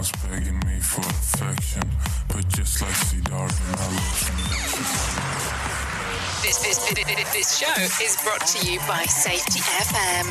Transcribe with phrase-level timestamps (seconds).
[0.00, 1.82] mama's begging me for affection.
[2.28, 4.30] But just like Sea Darvin, I love
[6.42, 10.24] This, this, this, this show is brought to you by Safety FM.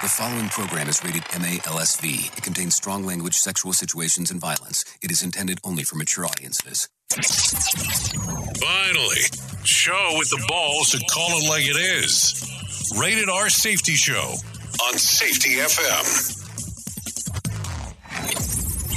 [0.00, 2.38] The following program is rated MALSV.
[2.38, 4.86] It contains strong language, sexual situations, and violence.
[5.02, 6.88] It is intended only for mature audiences.
[7.10, 9.20] Finally,
[9.64, 12.42] show with the balls to call it like it is.
[12.98, 14.36] Rated R Safety Show
[14.86, 16.47] on Safety FM.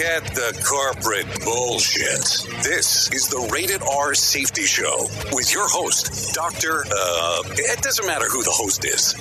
[0.00, 2.24] Forget the corporate bullshit.
[2.64, 6.86] This is the Rated R Safety Show with your host, Dr.
[6.90, 9.14] Uh, it doesn't matter who the host is.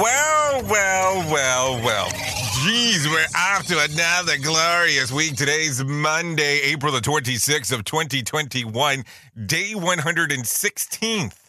[0.00, 2.08] Well, well, well, well.
[2.64, 5.36] Geez, we're off to another glorious week.
[5.36, 9.04] Today's Monday, April the 26th of 2021,
[9.44, 11.43] day 116th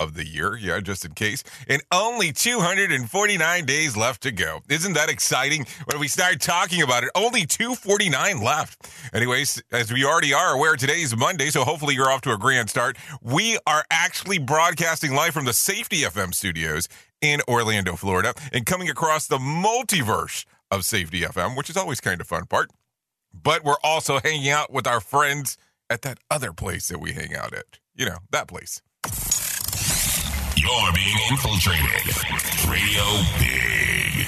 [0.00, 0.56] of the year.
[0.56, 1.44] Yeah, just in case.
[1.68, 4.60] And only 249 days left to go.
[4.68, 5.66] Isn't that exciting?
[5.84, 8.90] When we start talking about it, only 249 left.
[9.12, 12.70] Anyways, as we already are aware, today's Monday, so hopefully you're off to a grand
[12.70, 12.96] start.
[13.20, 16.88] We are actually broadcasting live from the Safety FM studios
[17.20, 22.20] in Orlando, Florida, and coming across the multiverse of Safety FM, which is always kind
[22.20, 22.70] of fun part.
[23.34, 25.58] But we're also hanging out with our friends
[25.90, 27.78] at that other place that we hang out at.
[27.94, 28.80] You know, that place.
[30.56, 32.16] You're being infiltrated.
[32.68, 33.04] Radio
[33.38, 34.26] Big.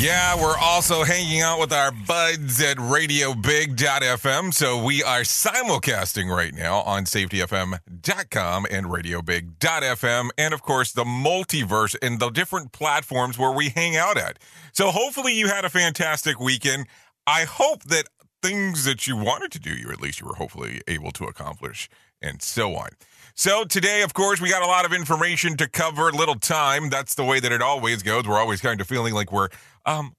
[0.00, 4.54] Yeah, we're also hanging out with our buds at RadioBig.fm.
[4.54, 11.96] So we are simulcasting right now on SafetyFM.com and RadioBig.fm, and of course the multiverse
[12.00, 14.38] and the different platforms where we hang out at.
[14.72, 16.86] So hopefully you had a fantastic weekend.
[17.26, 18.04] I hope that
[18.40, 21.88] things that you wanted to do, you at least you were hopefully able to accomplish,
[22.22, 22.90] and so on.
[23.38, 26.90] So today, of course, we got a lot of information to cover, little time.
[26.90, 28.26] That's the way that it always goes.
[28.26, 29.48] We're always kind of feeling like we're
[29.86, 30.12] um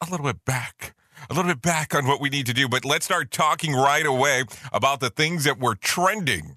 [0.00, 0.94] a little bit back.
[1.28, 4.06] A little bit back on what we need to do, but let's start talking right
[4.06, 6.56] away about the things that were trending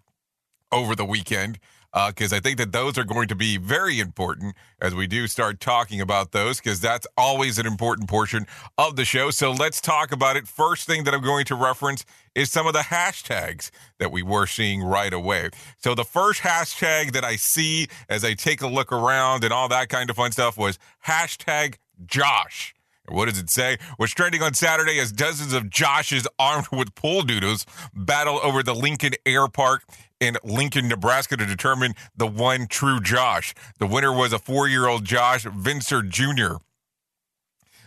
[0.72, 1.60] over the weekend
[1.96, 5.28] Uh, because I think that those are going to be very important as we do
[5.28, 8.46] start talking about those because that's always an important portion
[8.78, 9.32] of the show.
[9.32, 10.46] So let's talk about it.
[10.46, 12.04] First thing that I'm going to reference
[12.36, 15.52] is some of the hashtags that we were seeing right away.
[15.78, 19.70] So the first hashtag that I see as I take a look around and all
[19.70, 20.78] that kind of fun stuff was
[21.08, 21.76] hashtag
[22.06, 22.76] Josh.
[23.08, 23.78] What does it say?
[24.00, 28.74] Was trending on Saturday as dozens of Joshes armed with pool doodles battle over the
[28.74, 29.84] Lincoln Air Park
[30.20, 33.54] in Lincoln, Nebraska to determine the one true Josh.
[33.80, 36.56] The winner was a four year old Josh Vinson Jr.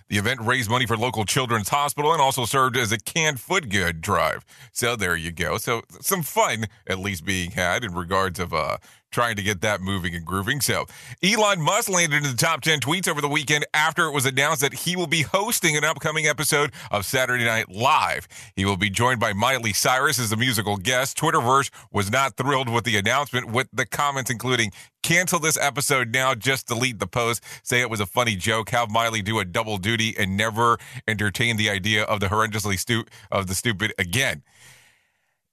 [0.09, 3.71] The event raised money for local children's hospital and also served as a canned food
[3.71, 4.44] good drive.
[4.72, 5.59] So there you go.
[5.59, 8.78] So some fun at least being had in regards of uh
[9.11, 10.61] trying to get that moving and grooving.
[10.61, 10.87] So
[11.23, 14.61] Elon Musk landed in the top 10 tweets over the weekend after it was announced
[14.61, 18.29] that he will be hosting an upcoming episode of Saturday Night Live.
[18.55, 21.19] He will be joined by Miley Cyrus as a musical guest.
[21.19, 26.35] Twitterverse was not thrilled with the announcement with the comments including cancel this episode now,
[26.35, 29.79] just delete the post, say it was a funny joke, have Miley do a double
[29.79, 34.43] duty and never entertain the idea of the horrendously stu- of the stupid again.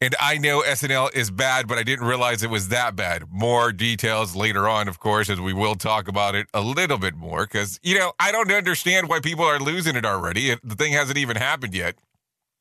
[0.01, 3.23] And I know SNL is bad, but I didn't realize it was that bad.
[3.29, 7.15] More details later on, of course, as we will talk about it a little bit
[7.15, 7.45] more.
[7.45, 10.55] Because, you know, I don't understand why people are losing it already.
[10.63, 11.95] The thing hasn't even happened yet.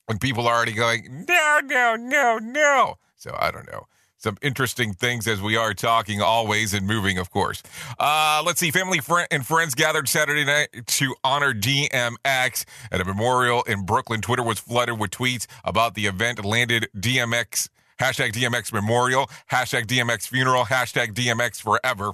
[0.09, 2.95] And people are already going, no, no, no, no.
[3.17, 3.87] So I don't know
[4.25, 7.63] some interesting things as we are talking always and moving, of course.
[8.01, 8.71] Uh, let's see.
[8.71, 14.23] Family friend and friends gathered Saturday night to honor DMX at a memorial in Brooklyn.
[14.23, 16.45] Twitter was flooded with tweets about the event.
[16.45, 17.69] Landed DMX
[18.01, 22.13] hashtag DMX memorial, hashtag DMX funeral, hashtag DMX forever.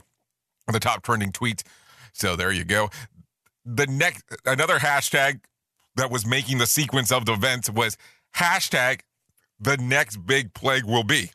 [0.71, 1.63] The top trending tweets.
[2.13, 2.91] So there you go.
[3.65, 5.41] The next another hashtag
[5.97, 7.97] that was making the sequence of the events was
[8.37, 9.01] hashtag
[9.59, 11.31] the next big plague will be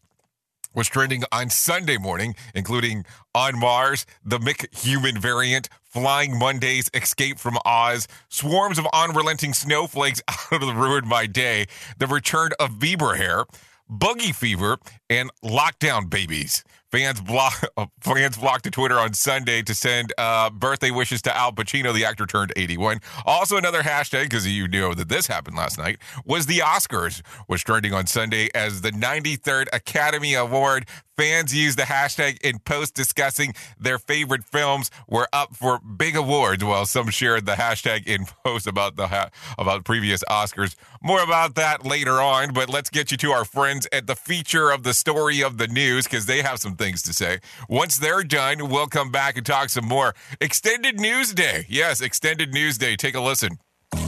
[0.76, 7.58] was trending on Sunday morning, including On Mars, the McHuman variant, Flying Mondays, Escape from
[7.66, 11.66] Oz, swarms of unrelenting snowflakes out of the ruin my day,
[11.98, 13.46] the return of Bieber hair,
[13.90, 14.78] buggy Fever,
[15.10, 16.64] and Lockdown Babies.
[16.96, 17.62] Fans block
[18.00, 21.94] fans flocked to Twitter on Sunday to send uh, birthday wishes to Al Pacino.
[21.94, 23.02] The actor turned 81.
[23.26, 27.62] Also, another hashtag because you know that this happened last night was the Oscars was
[27.62, 33.54] trending on Sunday as the 93rd Academy Award Fans used the hashtag in posts discussing
[33.80, 38.68] their favorite films were up for big awards, while some shared the hashtag in posts
[38.68, 40.76] about the ha- about previous Oscars.
[41.02, 44.72] More about that later on, but let's get you to our friends at the feature
[44.72, 47.40] of the story of the news because they have some things to say.
[47.70, 50.14] Once they're done, we'll come back and talk some more.
[50.42, 51.66] Extended News Day.
[51.70, 52.98] Yes, Extended News Day.
[52.98, 53.60] Take a listen.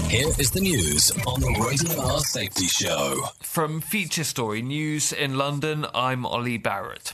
[0.09, 3.25] Here is the news on the Rated R Safety Show.
[3.42, 7.12] From Feature Story News in London, I'm Ollie Barrett.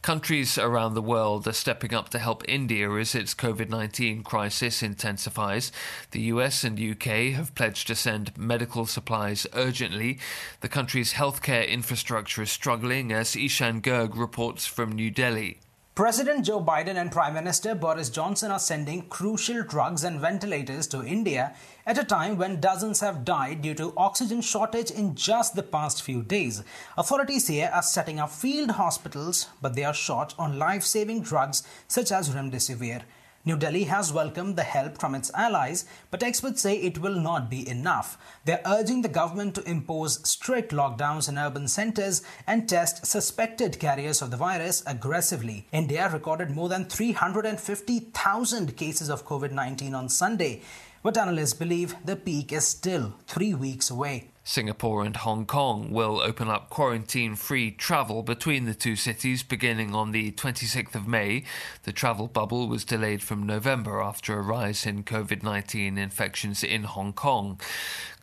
[0.00, 4.80] Countries around the world are stepping up to help India as its COVID 19 crisis
[4.80, 5.72] intensifies.
[6.12, 10.20] The US and UK have pledged to send medical supplies urgently.
[10.60, 15.58] The country's healthcare infrastructure is struggling, as Ishan Girg reports from New Delhi.
[15.96, 21.02] President Joe Biden and Prime Minister Boris Johnson are sending crucial drugs and ventilators to
[21.02, 21.54] India
[21.86, 26.02] at a time when dozens have died due to oxygen shortage in just the past
[26.02, 26.62] few days.
[26.98, 32.12] Authorities here are setting up field hospitals, but they are short on life-saving drugs such
[32.12, 33.00] as remdesivir.
[33.46, 37.48] New Delhi has welcomed the help from its allies, but experts say it will not
[37.48, 38.18] be enough.
[38.44, 44.20] They're urging the government to impose strict lockdowns in urban centers and test suspected carriers
[44.20, 45.68] of the virus aggressively.
[45.70, 50.62] India recorded more than 350,000 cases of COVID 19 on Sunday,
[51.04, 54.32] but analysts believe the peak is still three weeks away.
[54.48, 59.92] Singapore and Hong Kong will open up quarantine free travel between the two cities beginning
[59.92, 61.42] on the 26th of May.
[61.82, 66.84] The travel bubble was delayed from November after a rise in COVID 19 infections in
[66.84, 67.60] Hong Kong.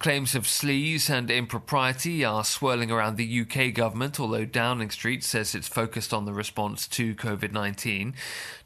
[0.04, 5.56] Claims of sleaze and impropriety are swirling around the UK government, although Downing Street says
[5.56, 8.14] it's focused on the response to COVID 19.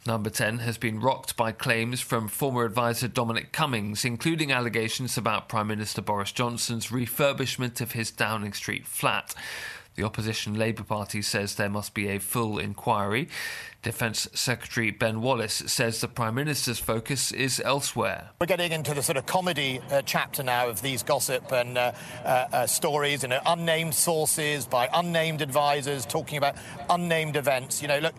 [0.08, 5.48] Number 10 has been rocked by claims from former advisor Dominic Cummings, including allegations about
[5.48, 9.36] Prime Minister Boris Johnson's refurbishment of his Downing Street flat.
[9.94, 13.30] The opposition Labour Party says there must be a full inquiry.
[13.88, 18.32] Defence Secretary Ben Wallace says the Prime Minister's focus is elsewhere.
[18.42, 21.94] We're getting into the sort of comedy uh, chapter now of these gossip and uh,
[22.26, 26.58] uh, uh stories and unnamed sources by unnamed advisors talking about
[26.90, 27.82] unnamed events.
[27.82, 28.14] You know, look,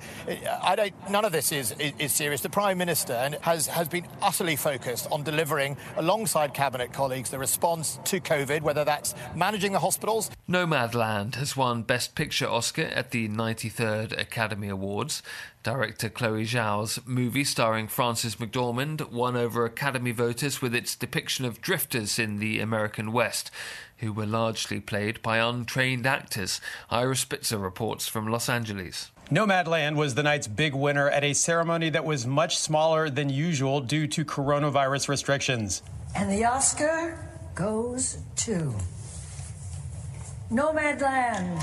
[0.63, 1.11] I don't.
[1.11, 2.41] None of this is, is, is serious.
[2.41, 7.99] The Prime Minister has has been utterly focused on delivering, alongside cabinet colleagues, the response
[8.07, 10.31] to COVID, whether that's managing the hospitals.
[10.49, 15.23] Nomadland has won Best Picture Oscar at the 93rd Academy Awards.
[15.63, 21.61] Director Chloe Zhao's movie starring Frances McDormand won over Academy voters with its depiction of
[21.61, 23.51] drifters in the American West,
[23.99, 26.61] who were largely played by untrained actors.
[26.91, 29.11] Ira Spitzer reports from Los Angeles.
[29.31, 33.81] Nomadland was the night's big winner at a ceremony that was much smaller than usual
[33.81, 35.83] due to coronavirus restrictions.
[36.17, 38.75] And the Oscar goes to
[40.51, 41.59] Nomadland.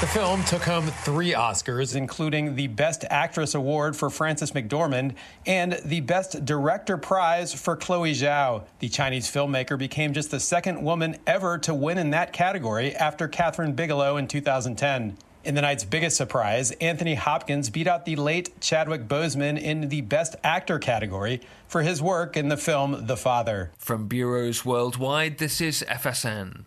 [0.00, 5.14] The film took home three Oscars, including the Best Actress Award for Frances McDormand
[5.44, 8.64] and the Best Director Prize for Chloe Zhao.
[8.78, 13.28] The Chinese filmmaker became just the second woman ever to win in that category after
[13.28, 15.18] Kathryn Bigelow in 2010.
[15.44, 20.00] In the night's biggest surprise, Anthony Hopkins beat out the late Chadwick Boseman in the
[20.00, 23.70] Best Actor category for his work in the film The Father.
[23.76, 26.64] From bureaus worldwide, this is FSN.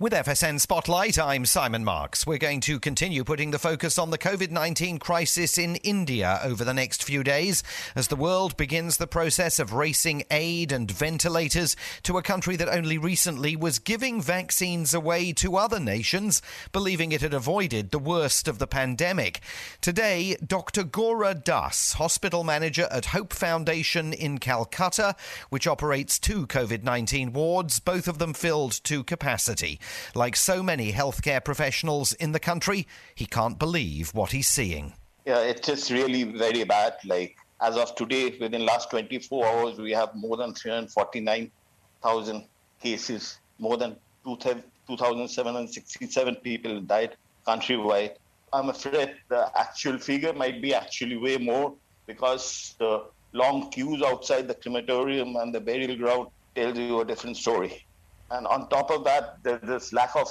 [0.00, 2.26] With FSN Spotlight, I'm Simon Marks.
[2.26, 6.64] We're going to continue putting the focus on the COVID 19 crisis in India over
[6.64, 7.62] the next few days
[7.94, 12.74] as the world begins the process of racing aid and ventilators to a country that
[12.74, 16.40] only recently was giving vaccines away to other nations,
[16.72, 19.40] believing it had avoided the worst of the pandemic.
[19.82, 20.82] Today, Dr.
[20.82, 25.14] Gora Das, hospital manager at Hope Foundation in Calcutta,
[25.50, 29.78] which operates two COVID 19 wards, both of them filled to capacity.
[30.14, 34.94] Like so many healthcare professionals in the country, he can't believe what he's seeing.
[35.26, 36.94] Yeah, it's just really very bad.
[37.04, 42.44] Like as of today, within last 24 hours, we have more than 349,000
[42.82, 47.16] cases, more than 2,767 people died
[47.46, 48.16] countrywide.
[48.52, 51.74] I'm afraid the actual figure might be actually way more
[52.06, 57.36] because the long queues outside the crematorium and the burial ground tells you a different
[57.36, 57.86] story.
[58.30, 60.28] And on top of that, there's this lack of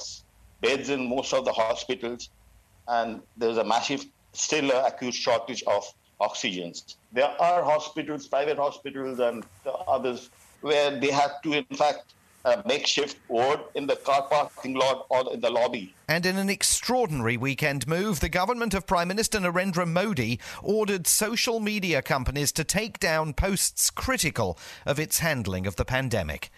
[0.61, 2.29] beds in most of the hospitals,
[2.87, 5.83] and there's a massive, still acute shortage of
[6.21, 6.95] oxygens.
[7.11, 9.45] There are hospitals, private hospitals, and
[9.87, 10.29] others
[10.61, 12.13] where they have to, in fact,
[12.45, 15.93] a makeshift ward in the car parking lot or in the lobby.
[16.07, 21.59] And in an extraordinary weekend move, the government of Prime Minister Narendra Modi ordered social
[21.59, 26.49] media companies to take down posts critical of its handling of the pandemic.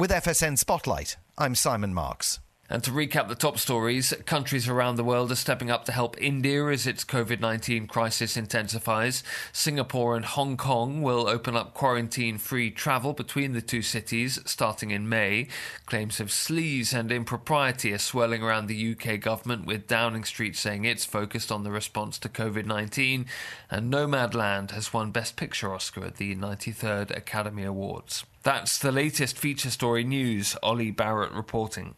[0.00, 2.38] With FSN Spotlight, I'm Simon Marks.
[2.70, 6.18] And to recap the top stories, countries around the world are stepping up to help
[6.18, 9.22] India as its COVID 19 crisis intensifies.
[9.52, 14.90] Singapore and Hong Kong will open up quarantine free travel between the two cities starting
[14.90, 15.48] in May.
[15.84, 20.86] Claims of sleaze and impropriety are swirling around the UK government, with Downing Street saying
[20.86, 23.26] it's focused on the response to COVID 19.
[23.70, 28.24] And Nomadland has won Best Picture Oscar at the 93rd Academy Awards.
[28.42, 30.56] That's the latest feature story news.
[30.62, 31.94] Ollie Barrett reporting.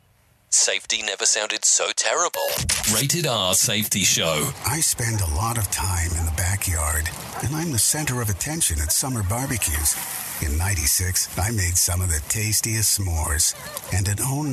[0.54, 2.46] Safety never sounded so terrible.
[2.94, 4.50] Rated R Safety Show.
[4.66, 7.08] I spend a lot of time in the backyard,
[7.42, 9.96] and I'm the center of attention at summer barbecues.
[10.42, 13.54] In 96, I made some of the tastiest s'mores.
[13.96, 14.18] And in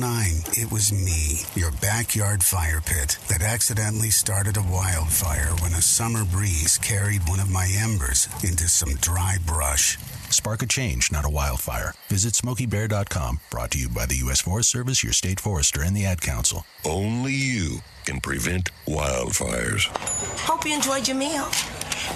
[0.52, 6.24] it was me, your backyard fire pit, that accidentally started a wildfire when a summer
[6.24, 9.98] breeze carried one of my embers into some dry brush.
[10.30, 11.92] Spark a change, not a wildfire.
[12.08, 13.40] Visit SmokeyBear.com.
[13.50, 14.40] Brought to you by the U.S.
[14.40, 16.64] Forest Service, your state forester, and the Ad Council.
[16.84, 19.86] Only you can prevent wildfires.
[20.38, 21.48] Hope you enjoyed your meal.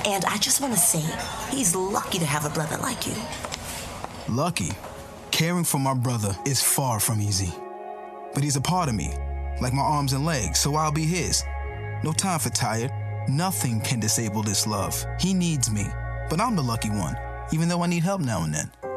[0.06, 1.02] And I just want to say,
[1.50, 3.14] he's lucky to have a brother like you.
[4.32, 4.70] Lucky?
[5.32, 7.52] Caring for my brother is far from easy.
[8.32, 9.12] But he's a part of me,
[9.60, 11.42] like my arms and legs, so I'll be his.
[12.04, 12.92] No time for tired.
[13.28, 15.04] Nothing can disable this love.
[15.18, 15.84] He needs me,
[16.30, 17.16] but I'm the lucky one,
[17.52, 18.70] even though I need help now and then.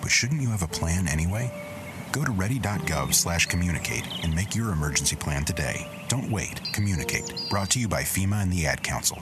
[0.00, 1.50] but shouldn't you have a plan anyway?
[2.12, 5.86] Go to ready.gov/communicate and make your emergency plan today.
[6.08, 7.46] Don't wait, communicate.
[7.50, 9.18] Brought to you by FEMA and the Ad Council.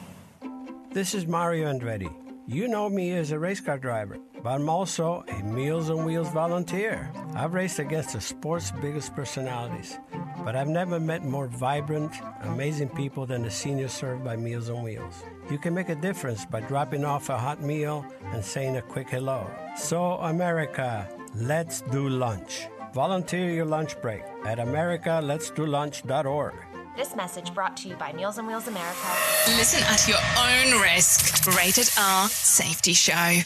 [0.93, 2.13] This is Mario Andretti.
[2.47, 6.29] You know me as a race car driver, but I'm also a Meals on Wheels
[6.29, 7.11] volunteer.
[7.35, 9.99] I've raced against the sport's biggest personalities,
[10.45, 12.13] but I've never met more vibrant,
[12.43, 15.25] amazing people than the seniors served by Meals on Wheels.
[15.51, 19.11] You can make a difference by dropping off a hot meal and saying a quick
[19.11, 19.51] hello.
[19.77, 22.67] So, America, let's do lunch.
[22.95, 26.55] Volunteer your lunch break at americaletsdolunch.org.
[26.97, 29.09] This message brought to you by Meals on Wheels America.
[29.57, 31.45] Listen at your own risk.
[31.57, 33.43] Rated R Safety Show.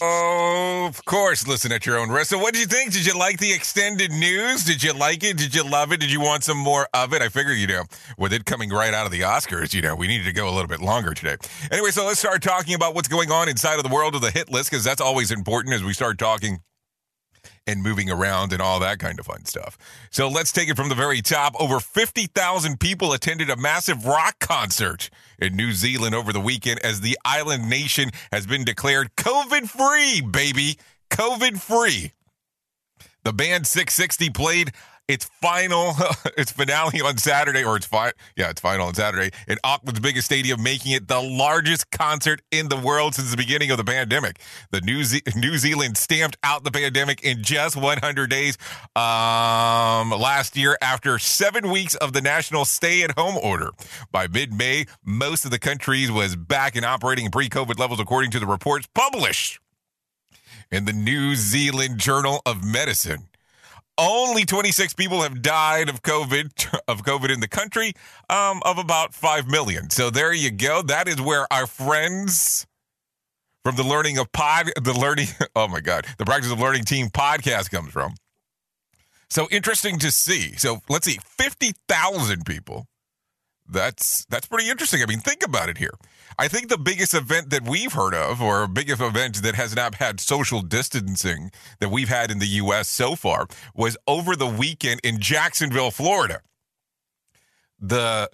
[0.00, 2.30] Oh, of course, listen at your own risk.
[2.30, 2.92] So, what did you think?
[2.92, 4.64] Did you like the extended news?
[4.64, 5.36] Did you like it?
[5.36, 6.00] Did you love it?
[6.00, 7.22] Did you want some more of it?
[7.22, 7.84] I figure, you know,
[8.16, 10.52] with it coming right out of the Oscars, you know, we needed to go a
[10.52, 11.36] little bit longer today.
[11.70, 14.30] Anyway, so let's start talking about what's going on inside of the world of the
[14.30, 16.60] hit list because that's always important as we start talking
[17.68, 19.76] and moving around and all that kind of fun stuff.
[20.10, 21.54] So let's take it from the very top.
[21.60, 27.02] Over 50,000 people attended a massive rock concert in New Zealand over the weekend as
[27.02, 30.78] the island nation has been declared COVID free, baby.
[31.10, 32.12] COVID free.
[33.24, 34.72] The band Six60 played
[35.08, 35.94] its final,
[36.36, 40.26] its finale on Saturday, or its fi- yeah, its final on Saturday in Auckland's biggest
[40.26, 44.38] stadium, making it the largest concert in the world since the beginning of the pandemic.
[44.70, 48.58] The New, Ze- New Zealand stamped out the pandemic in just 100 days
[48.94, 53.70] um, last year after seven weeks of the national stay-at-home order.
[54.12, 58.46] By mid-May, most of the country was back in operating pre-COVID levels, according to the
[58.46, 59.58] reports published
[60.70, 63.28] in the New Zealand Journal of Medicine
[63.98, 67.92] only 26 people have died of COVID of COVID in the country
[68.30, 69.90] um, of about 5 million.
[69.90, 70.82] So there you go.
[70.82, 72.66] That is where our friends
[73.64, 75.26] from the learning of pod the learning
[75.56, 78.14] oh my god the practice of learning team podcast comes from.
[79.30, 80.54] So interesting to see.
[80.56, 82.86] So let's see 50,000 people.
[83.68, 85.02] That's that's pretty interesting.
[85.02, 85.92] I mean, think about it here.
[86.40, 89.96] I think the biggest event that we've heard of, or biggest event that has not
[89.96, 92.88] had social distancing that we've had in the U.S.
[92.88, 96.40] so far, was over the weekend in Jacksonville, Florida.
[97.80, 98.30] The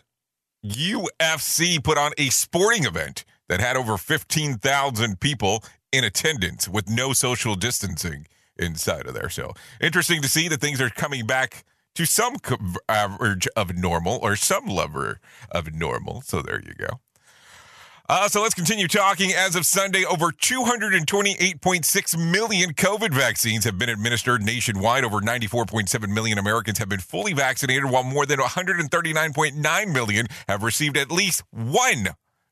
[0.64, 7.14] UFC put on a sporting event that had over 15,000 people in attendance with no
[7.14, 8.26] social distancing
[8.58, 9.30] inside of there.
[9.30, 12.36] So interesting to see that things are coming back to some
[12.88, 15.14] average uh, of normal or some level
[15.50, 16.20] of normal.
[16.22, 17.00] So there you go.
[18.06, 19.32] Uh, so let's continue talking.
[19.32, 25.04] As of Sunday, over 228.6 million COVID vaccines have been administered nationwide.
[25.04, 30.98] Over 94.7 million Americans have been fully vaccinated, while more than 139.9 million have received
[30.98, 32.08] at least one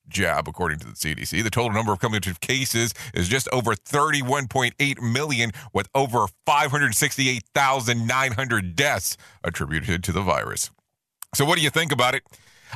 [0.09, 1.43] jab, according to the CDC.
[1.43, 9.19] The total number of cumulative cases is just over 31.8 million, with over 568,900 deaths
[9.45, 10.71] attributed to the virus.
[11.35, 12.23] So what do you think about it?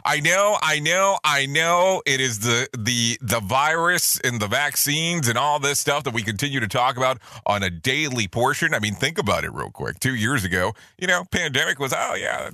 [0.04, 5.28] I know, I know, I know it is the the the virus and the vaccines
[5.28, 8.74] and all this stuff that we continue to talk about on a daily portion.
[8.74, 9.98] I mean, think about it real quick.
[10.00, 12.50] 2 years ago, you know, pandemic was oh yeah,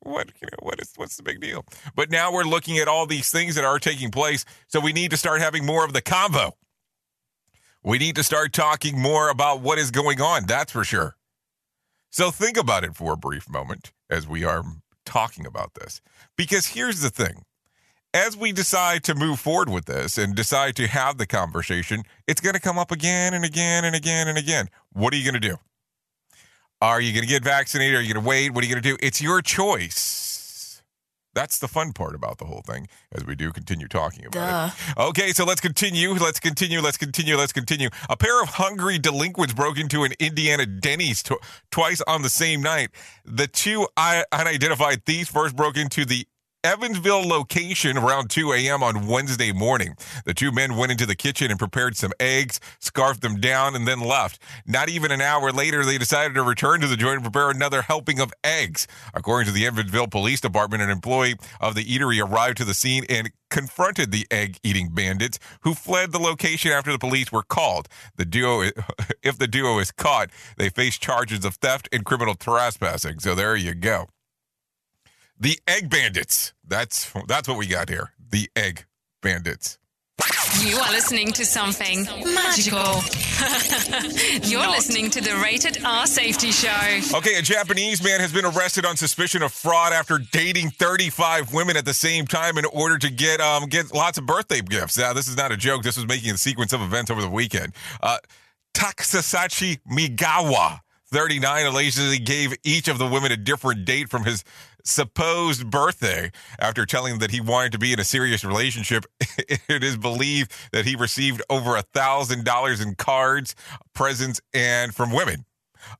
[0.00, 1.64] what you know, what is what's the big deal?
[1.94, 5.10] But now we're looking at all these things that are taking place, so we need
[5.10, 6.52] to start having more of the convo.
[7.82, 11.16] We need to start talking more about what is going on, that's for sure.
[12.10, 14.62] So think about it for a brief moment as we are
[15.08, 16.00] talking about this.
[16.36, 17.44] Because here's the thing
[18.14, 22.40] as we decide to move forward with this and decide to have the conversation, it's
[22.40, 24.68] going to come up again and again and again and again.
[24.92, 25.56] What are you going to do?
[26.80, 27.96] Are you going to get vaccinated?
[27.96, 28.52] Are you going to wait?
[28.52, 28.96] What are you going to do?
[29.02, 30.27] It's your choice.
[31.38, 34.98] That's the fun part about the whole thing as we do continue talking about it.
[34.98, 36.14] Okay, so let's continue.
[36.14, 36.80] Let's continue.
[36.80, 37.36] Let's continue.
[37.36, 37.90] Let's continue.
[38.10, 41.34] A pair of hungry delinquents broke into an Indiana Denny's tw-
[41.70, 42.90] twice on the same night.
[43.24, 46.26] The two I- unidentified thieves first broke into the
[46.64, 48.82] Evansville location around 2 a.m.
[48.82, 49.94] on Wednesday morning.
[50.24, 53.86] The two men went into the kitchen and prepared some eggs, scarfed them down, and
[53.86, 54.40] then left.
[54.66, 57.82] Not even an hour later, they decided to return to the joint and prepare another
[57.82, 58.88] helping of eggs.
[59.14, 63.04] According to the Evansville Police Department, an employee of the eatery arrived to the scene
[63.08, 67.88] and confronted the egg eating bandits who fled the location after the police were called.
[68.16, 68.68] The duo,
[69.22, 73.20] if the duo is caught, they face charges of theft and criminal trespassing.
[73.20, 74.08] So there you go.
[75.40, 76.52] The Egg Bandits.
[76.66, 78.12] That's that's what we got here.
[78.30, 78.86] The Egg
[79.22, 79.78] Bandits.
[80.60, 83.02] You are listening to something magical.
[84.42, 87.16] You're listening to the Rated R Safety Show.
[87.18, 91.76] Okay, a Japanese man has been arrested on suspicion of fraud after dating 35 women
[91.76, 94.98] at the same time in order to get um get lots of birthday gifts.
[94.98, 95.84] Now, this is not a joke.
[95.84, 97.72] This was making a sequence of events over the weekend.
[98.02, 98.18] Uh,
[98.74, 100.80] Takasachi Migawa
[101.10, 104.44] 39 allegedly gave each of the women a different date from his
[104.84, 109.04] supposed birthday after telling them that he wanted to be in a serious relationship.
[109.20, 113.54] it is believed that he received over a thousand dollars in cards,
[113.94, 115.44] presents, and from women.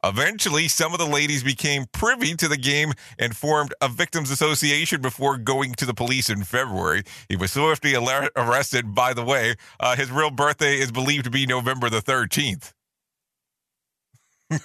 [0.05, 5.01] Eventually, some of the ladies became privy to the game and formed a victims association
[5.01, 7.03] before going to the police in February.
[7.29, 8.95] He was swiftly arrested.
[8.95, 12.73] By the way, uh, his real birthday is believed to be November the 13th.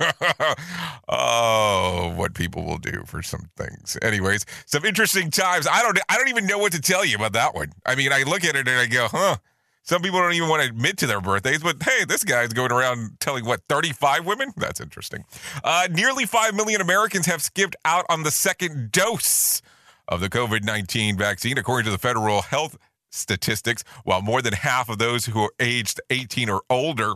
[1.09, 3.97] oh, what people will do for some things.
[4.01, 5.67] Anyways, some interesting times.
[5.69, 7.73] I don't I don't even know what to tell you about that one.
[7.85, 9.37] I mean, I look at it and I go, "Huh."
[9.85, 12.71] Some people don't even want to admit to their birthdays, but hey, this guy's going
[12.71, 14.53] around telling what 35 women?
[14.55, 15.25] That's interesting.
[15.61, 19.61] Uh, nearly 5 million Americans have skipped out on the second dose
[20.07, 22.77] of the COVID 19 vaccine, according to the federal health
[23.11, 27.15] statistics, while more than half of those who are aged 18 or older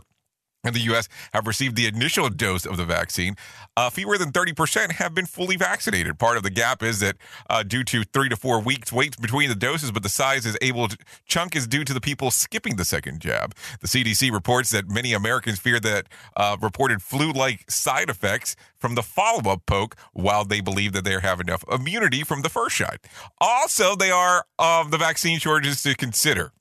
[0.64, 1.08] in the U.S.
[1.32, 3.36] have received the initial dose of the vaccine.
[3.76, 6.18] Uh, fewer than 30% have been fully vaccinated.
[6.18, 7.16] Part of the gap is that
[7.48, 10.58] uh, due to three to four weeks wait between the doses, but the size is
[10.60, 13.54] able to, chunk is due to the people skipping the second jab.
[13.80, 19.02] The CDC reports that many Americans fear that uh, reported flu-like side effects from the
[19.02, 22.98] follow-up poke, while they believe that they have enough immunity from the first shot.
[23.40, 26.52] Also, they are of the vaccine shortages to consider.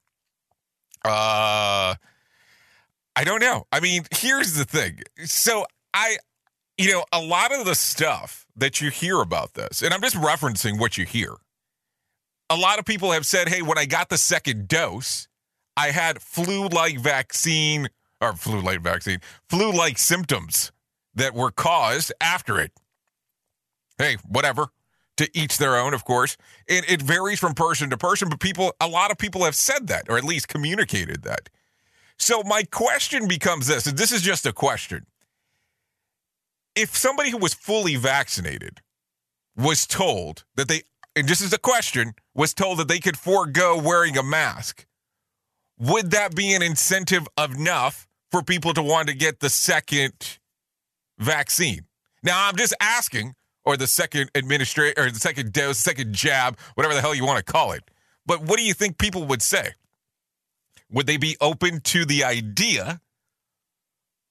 [1.03, 1.95] Uh
[3.17, 3.65] I don't know.
[3.71, 4.99] I mean, here's the thing.
[5.25, 6.17] So I,
[6.77, 10.15] you know, a lot of the stuff that you hear about this, and I'm just
[10.15, 11.33] referencing what you hear.
[12.51, 15.27] A lot of people have said, hey, when I got the second dose,
[15.75, 17.89] I had flu like vaccine
[18.21, 20.71] or flu like vaccine, flu like symptoms
[21.15, 22.71] that were caused after it.
[23.97, 24.67] Hey, whatever.
[25.17, 26.37] To each their own, of course.
[26.67, 29.87] It, it varies from person to person, but people, a lot of people have said
[29.87, 31.49] that or at least communicated that.
[32.19, 35.05] So my question becomes this, and this is just a question.
[36.75, 38.81] If somebody who was fully vaccinated
[39.55, 40.83] was told that they,
[41.15, 44.85] and this is a question, was told that they could forego wearing a mask,
[45.79, 50.39] would that be an incentive enough for people to want to get the second
[51.19, 51.85] vaccine?
[52.23, 56.93] Now, I'm just asking, or the second administration, or the second dose, second jab, whatever
[56.95, 57.83] the hell you want to call it.
[58.25, 59.73] But what do you think people would say?
[60.91, 63.01] Would they be open to the idea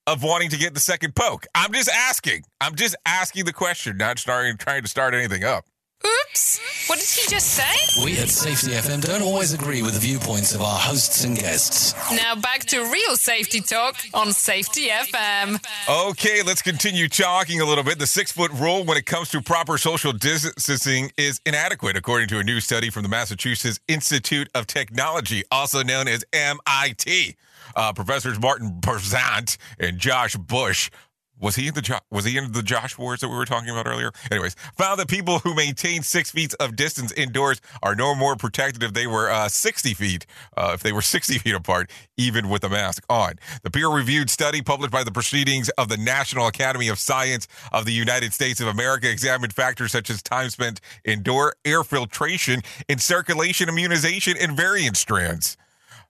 [0.07, 1.47] of wanting to get the second poke?
[1.55, 2.45] I'm just asking.
[2.61, 5.65] I'm just asking the question, not starting trying to start anything up.
[6.05, 6.61] Oops.
[6.89, 8.05] What did he just say?
[8.05, 11.95] We at Safety FM don't always agree with the viewpoints of our hosts and guests.
[12.13, 15.59] Now back to real safety talk on Safety FM.
[15.89, 17.99] Okay, let's continue talking a little bit.
[17.99, 22.39] The six foot rule when it comes to proper social distancing is inadequate, according to
[22.39, 27.37] a new study from the Massachusetts Institute of Technology, also known as MIT.
[27.75, 30.89] Uh, professors Martin Bazant and Josh Bush
[31.39, 33.69] Was he in the jo- was he in the Josh wars that we were talking
[33.69, 34.11] about earlier?
[34.31, 38.83] Anyways, found that people who maintain six feet of distance indoors are no more protected
[38.83, 42.65] if they were uh, 60 feet, uh, if they were 60 feet apart, even with
[42.65, 43.35] a mask on.
[43.63, 47.93] The peer-reviewed study published by the Proceedings of the National Academy of Science of the
[47.93, 53.69] United States of America examined factors such as time spent indoor, air filtration, and circulation
[53.69, 55.57] immunization, and variant strands.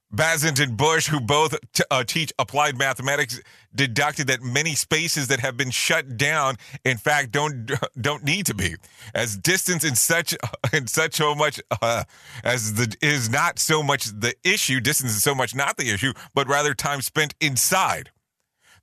[0.09, 3.41] Bazant and Bush, who both t- uh, teach applied mathematics,
[3.75, 8.53] deducted that many spaces that have been shut down, in fact, don't don't need to
[8.53, 8.75] be,
[9.13, 10.33] as distance in such
[10.73, 12.03] in such so much uh,
[12.43, 14.79] as the is not so much the issue.
[14.79, 18.11] Distance is so much not the issue, but rather time spent inside.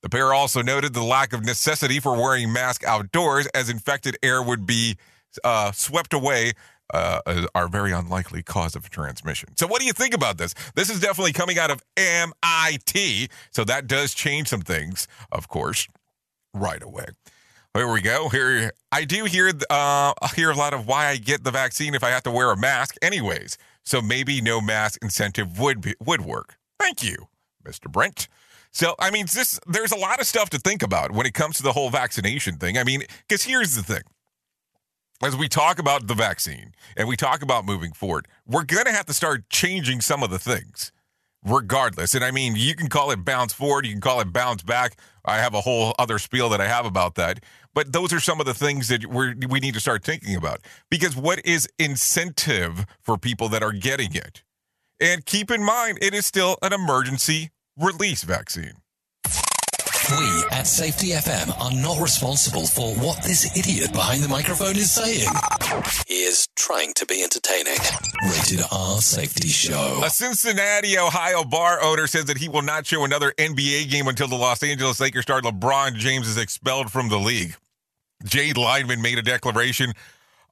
[0.02, 4.42] The pair also noted the lack of necessity for wearing mask outdoors, as infected air
[4.42, 4.98] would be
[5.42, 6.52] uh, swept away
[6.92, 9.56] uh, are very unlikely cause of transmission.
[9.56, 10.54] So, what do you think about this?
[10.74, 15.88] This is definitely coming out of MIT, so that does change some things, of course,
[16.52, 17.06] right away.
[17.74, 18.28] Here we go.
[18.28, 22.04] Here, I do hear uh, hear a lot of why I get the vaccine if
[22.04, 23.58] I have to wear a mask, anyways.
[23.84, 26.56] So maybe no mask incentive would be, would work.
[26.78, 27.28] Thank you,
[27.64, 27.90] Mr.
[27.90, 28.28] Brent.
[28.70, 31.56] So, I mean, this there's a lot of stuff to think about when it comes
[31.56, 32.78] to the whole vaccination thing.
[32.78, 34.02] I mean, because here's the thing
[35.26, 38.92] as we talk about the vaccine and we talk about moving forward, we're going to
[38.92, 40.92] have to start changing some of the things
[41.44, 42.14] regardless.
[42.14, 44.98] And I mean, you can call it bounce forward, you can call it bounce back.
[45.24, 47.40] I have a whole other spiel that I have about that.
[47.74, 50.60] But those are some of the things that we we need to start thinking about.
[50.90, 54.44] Because what is incentive for people that are getting it?
[55.00, 58.74] And keep in mind, it is still an emergency release vaccine.
[60.10, 64.90] We at Safety FM are not responsible for what this idiot behind the microphone is
[64.90, 65.28] saying.
[66.06, 67.78] He is trying to be entertaining.
[68.22, 70.02] Rated R Safety Show.
[70.04, 74.28] A Cincinnati, Ohio bar owner says that he will not show another NBA game until
[74.28, 77.56] the Los Angeles Lakers star LeBron James is expelled from the league.
[78.24, 79.94] Jade Lyman made a declaration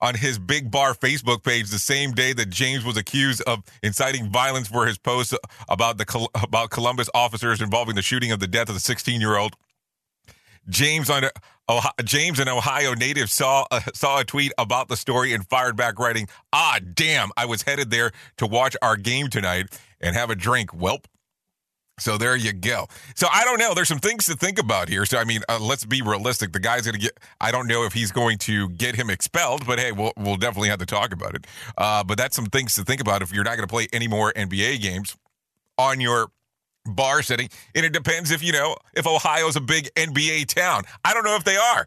[0.02, 4.30] on his Big Bar Facebook page the same day that James was accused of inciting
[4.30, 5.34] violence for his post
[5.68, 9.36] about the about Columbus officers involving the shooting of the death of the 16 year
[9.38, 9.56] old.
[10.68, 11.24] James on
[11.68, 15.98] Ohio, James, an Ohio native, saw saw a tweet about the story and fired back,
[15.98, 17.30] writing, "Ah, damn!
[17.36, 19.66] I was headed there to watch our game tonight
[20.00, 20.70] and have a drink.
[20.70, 21.04] Welp,
[22.02, 22.88] so there you go.
[23.14, 23.74] So I don't know.
[23.74, 25.06] There's some things to think about here.
[25.06, 26.52] So I mean, uh, let's be realistic.
[26.52, 27.18] The guy's going to get.
[27.40, 30.68] I don't know if he's going to get him expelled, but hey, we'll we'll definitely
[30.68, 31.46] have to talk about it.
[31.78, 34.08] Uh, but that's some things to think about if you're not going to play any
[34.08, 35.16] more NBA games
[35.78, 36.28] on your
[36.84, 37.48] bar setting.
[37.74, 40.82] And it depends if you know if Ohio's a big NBA town.
[41.04, 41.86] I don't know if they are.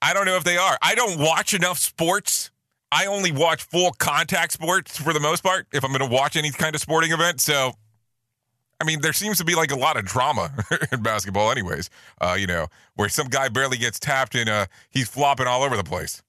[0.00, 0.78] I don't know if they are.
[0.82, 2.50] I don't watch enough sports.
[2.92, 6.36] I only watch full contact sports for the most part if I'm going to watch
[6.36, 7.40] any kind of sporting event.
[7.40, 7.72] So
[8.80, 10.52] I mean, there seems to be like a lot of drama
[10.92, 11.90] in basketball, anyways.
[12.20, 15.76] Uh, you know, where some guy barely gets tapped and uh, he's flopping all over
[15.76, 16.22] the place.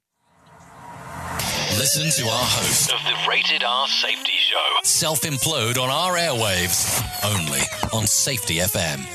[1.78, 7.04] Listen to our host of the Rated R Safety Show self implode on our airwaves
[7.26, 7.60] only
[7.92, 9.06] on Safety FM.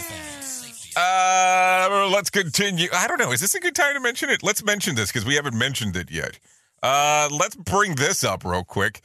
[0.97, 2.89] Uh, let's continue.
[2.93, 3.33] I don't know.
[3.33, 4.43] Is this a good time to mention it?
[4.43, 6.39] Let's mention this because we haven't mentioned it yet.
[6.83, 9.01] Uh, let's bring this up real quick.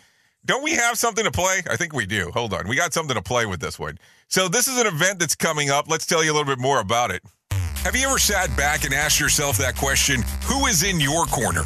[0.46, 1.64] Don't we have something to play?
[1.70, 2.30] I think we do.
[2.34, 2.68] Hold on.
[2.68, 3.98] We got something to play with this one.
[4.28, 5.90] So, this is an event that's coming up.
[5.90, 7.24] Let's tell you a little bit more about it.
[7.52, 11.64] Have you ever sat back and asked yourself that question who is in your corner?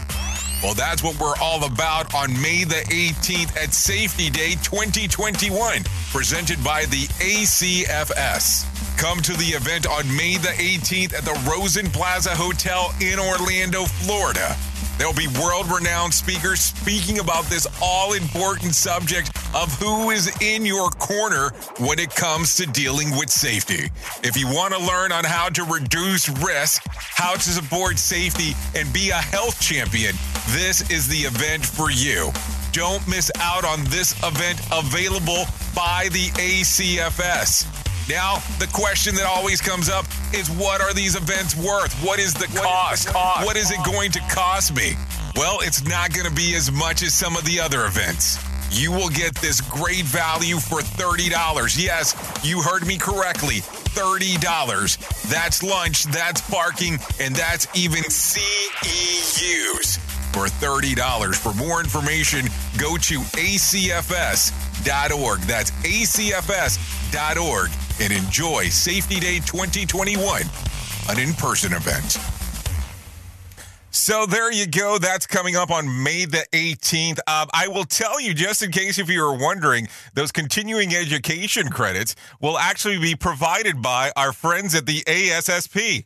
[0.63, 6.62] Well, that's what we're all about on May the 18th at Safety Day 2021, presented
[6.63, 8.68] by the ACFS.
[8.98, 13.86] Come to the event on May the 18th at the Rosen Plaza Hotel in Orlando,
[13.86, 14.56] Florida.
[15.00, 20.65] There'll be world renowned speakers speaking about this all important subject of who is in
[20.65, 23.89] your corner when it comes to dealing with safety.
[24.24, 28.92] If you want to learn on how to reduce risk, how to support safety, and
[28.92, 30.15] be a health champion,
[30.50, 32.32] this is the event for you.
[32.74, 37.65] Don't miss out on this event available by the ACFS.
[38.10, 41.93] Now, the question that always comes up is what are these events worth?
[42.04, 43.02] What is the what cost?
[43.02, 43.45] Is the cost?
[43.45, 44.93] What is it going to cost me?
[45.36, 48.43] Well, it's not going to be as much as some of the other events.
[48.72, 51.78] You will get this great value for $30.
[51.78, 53.62] Yes, you heard me correctly.
[53.62, 55.30] $30.
[55.30, 60.00] That's lunch, that's parking, and that's even CEUs
[60.34, 61.36] for $30.
[61.36, 62.48] For more information,
[62.80, 63.69] go to acfs.org.
[65.41, 70.43] That's acfs.org and enjoy Safety Day 2021,
[71.09, 72.17] an in person event.
[73.91, 74.97] So there you go.
[74.97, 77.19] That's coming up on May the 18th.
[77.27, 81.69] Um, I will tell you, just in case if you were wondering, those continuing education
[81.69, 86.05] credits will actually be provided by our friends at the ASSP.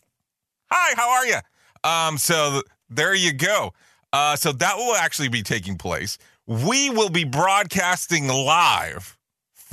[0.71, 1.37] Hi, how are you?
[1.83, 3.73] Um, so th- there you go.
[4.11, 6.17] Uh, so that will actually be taking place.
[6.47, 9.17] We will be broadcasting live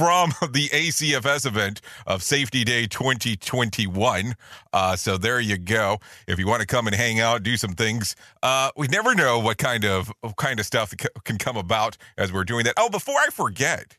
[0.00, 4.34] from the ACFS event of Safety Day 2021.
[4.72, 5.98] Uh, so there you go.
[6.26, 9.38] If you want to come and hang out, do some things, uh, we never know
[9.38, 12.72] what kind of what kind of stuff can come about as we're doing that.
[12.78, 13.98] Oh, before I forget,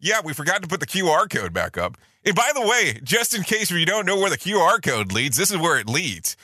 [0.00, 1.96] yeah, we forgot to put the QR code back up.
[2.24, 5.36] And by the way, just in case you don't know where the QR code leads,
[5.36, 6.36] this is where it leads.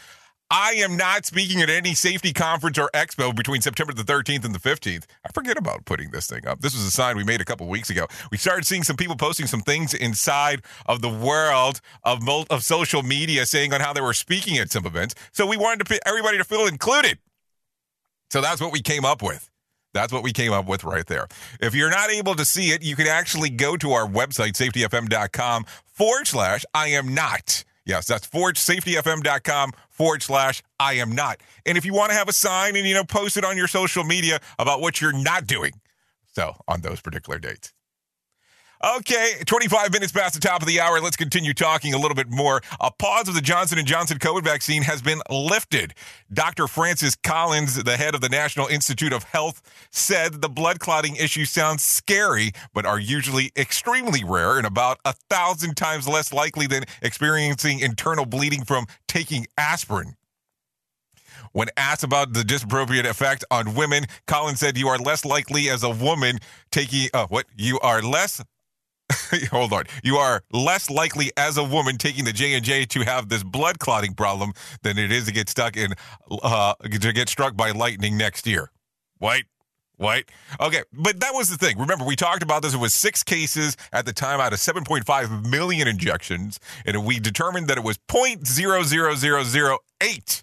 [0.55, 4.55] I am not speaking at any safety conference or expo between September the 13th and
[4.55, 5.05] the 15th.
[5.25, 6.61] I forget about putting this thing up.
[6.61, 8.07] This was a sign we made a couple weeks ago.
[8.31, 13.03] We started seeing some people posting some things inside of the world of of social
[13.03, 15.15] media saying on how they were speaking at some events.
[15.33, 17.17] So we wanted to put everybody to feel included.
[18.31, 19.51] So that's what we came up with.
[19.95, 21.29] That's what we came up with right there.
[21.63, 25.65] If you're not able to see it, you can actually go to our website, safetyfm.com
[25.87, 27.65] forward slash I am not.
[27.85, 31.41] Yes, that's forward safetyfm.com forward slash I am not.
[31.67, 33.67] And if you want to have a sign and, you know, post it on your
[33.67, 35.73] social media about what you're not doing.
[36.33, 37.73] So on those particular dates.
[38.85, 41.01] Okay, 25 minutes past the top of the hour.
[41.01, 42.61] Let's continue talking a little bit more.
[42.81, 45.95] A pause of the Johnson & Johnson COVID vaccine has been lifted.
[46.33, 46.67] Dr.
[46.67, 51.45] Francis Collins, the head of the National Institute of Health, said the blood clotting issue
[51.45, 56.83] sounds scary, but are usually extremely rare and about a thousand times less likely than
[57.03, 60.17] experiencing internal bleeding from taking aspirin.
[61.53, 65.83] When asked about the disappropriate effect on women, Collins said, "You are less likely as
[65.83, 66.39] a woman
[66.71, 68.43] taking uh, what you are less
[69.51, 69.85] hold on.
[70.03, 73.43] You are less likely as a woman taking the J and J to have this
[73.43, 75.95] blood clotting problem than it is to get stuck in
[76.31, 78.71] uh, to get struck by lightning next year.
[79.19, 79.45] White.
[79.99, 80.31] White.
[80.59, 81.79] Okay, but that was the thing.
[81.79, 82.75] Remember, we talked about this.
[82.75, 87.69] It was six cases at the time out of 7.5 million injections, and we determined
[87.69, 90.43] that it was 0.00008.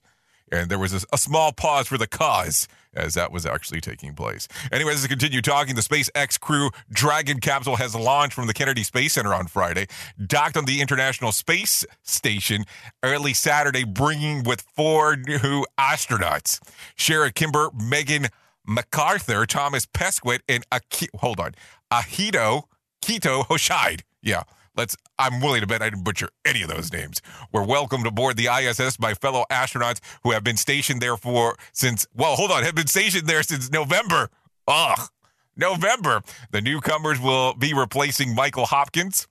[0.51, 4.13] And there was a, a small pause for the cause as that was actually taking
[4.13, 4.47] place.
[4.71, 8.83] Anyways, as we continue talking, the SpaceX Crew Dragon capsule has launched from the Kennedy
[8.83, 9.87] Space Center on Friday,
[10.25, 12.65] docked on the International Space Station
[13.03, 16.59] early Saturday, bringing with four new astronauts.
[16.97, 18.27] Shara Kimber, Megan
[18.67, 21.53] McArthur, Thomas Pesquet, and Aki- hold on,
[21.91, 22.63] Ahito
[23.01, 24.01] Kito Hoshide.
[24.21, 24.43] Yeah.
[24.79, 27.21] Let's I'm willing to bet I didn't butcher any of those names.
[27.51, 32.07] We're welcomed aboard the ISS by fellow astronauts who have been stationed there for since
[32.15, 34.29] well, hold on, have been stationed there since November.
[34.69, 35.09] Ugh.
[35.57, 36.21] November.
[36.51, 39.27] The newcomers will be replacing Michael Hopkins,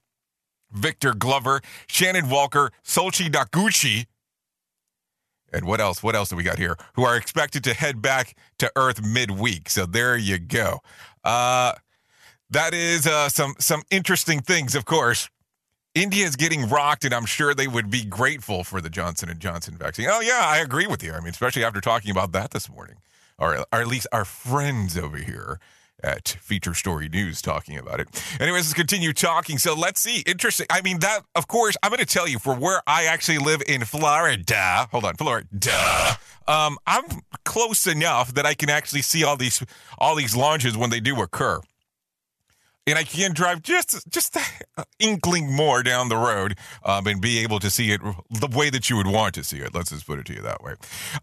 [0.71, 4.05] Victor Glover, Shannon Walker, Soichi Noguchi,
[5.51, 6.03] and what else?
[6.03, 6.77] What else do we got here?
[6.93, 9.67] Who are expected to head back to Earth midweek.
[9.71, 10.81] So there you go.
[11.23, 11.71] Uh,
[12.51, 15.27] that is uh, some some interesting things, of course.
[15.95, 19.39] India is getting rocked, and I'm sure they would be grateful for the Johnson and
[19.39, 20.07] Johnson vaccine.
[20.09, 21.13] Oh yeah, I agree with you.
[21.13, 22.97] I mean, especially after talking about that this morning,
[23.37, 25.59] or, or at least our friends over here
[26.03, 28.07] at Feature Story News talking about it.
[28.39, 29.57] Anyways, let's continue talking.
[29.57, 30.21] So let's see.
[30.21, 30.67] Interesting.
[30.69, 33.61] I mean, that of course, I'm going to tell you for where I actually live
[33.67, 34.87] in Florida.
[34.91, 35.47] Hold on, Florida.
[36.47, 37.03] Um, I'm
[37.45, 39.63] close enough that I can actually see all these
[39.97, 41.61] all these launches when they do occur
[42.87, 47.39] and I can drive just just an inkling more down the road um, and be
[47.39, 49.73] able to see it the way that you would want to see it.
[49.73, 50.73] Let's just put it to you that way.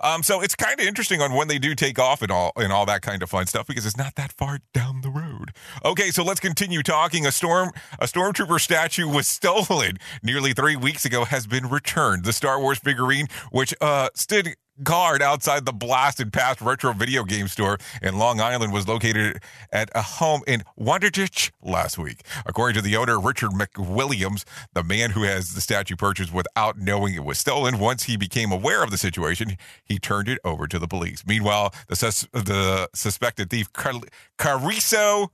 [0.00, 2.72] Um, so it's kind of interesting on when they do take off and all and
[2.72, 5.52] all that kind of fun stuff because it's not that far down the road.
[5.84, 7.26] Okay, so let's continue talking.
[7.26, 12.24] A storm a stormtrooper statue was stolen nearly three weeks ago has been returned.
[12.24, 17.48] The Star Wars figurine, which uh, stood guard outside the blasted past retro video game
[17.48, 22.22] store in Long Island was located at a home in Wandertich last week.
[22.44, 27.14] According to the owner, Richard McWilliams, the man who has the statue purchased without knowing
[27.14, 30.78] it was stolen, once he became aware of the situation, he turned it over to
[30.78, 31.24] the police.
[31.26, 34.00] Meanwhile, the, sus- the suspected thief, Car-
[34.38, 35.28] Cariso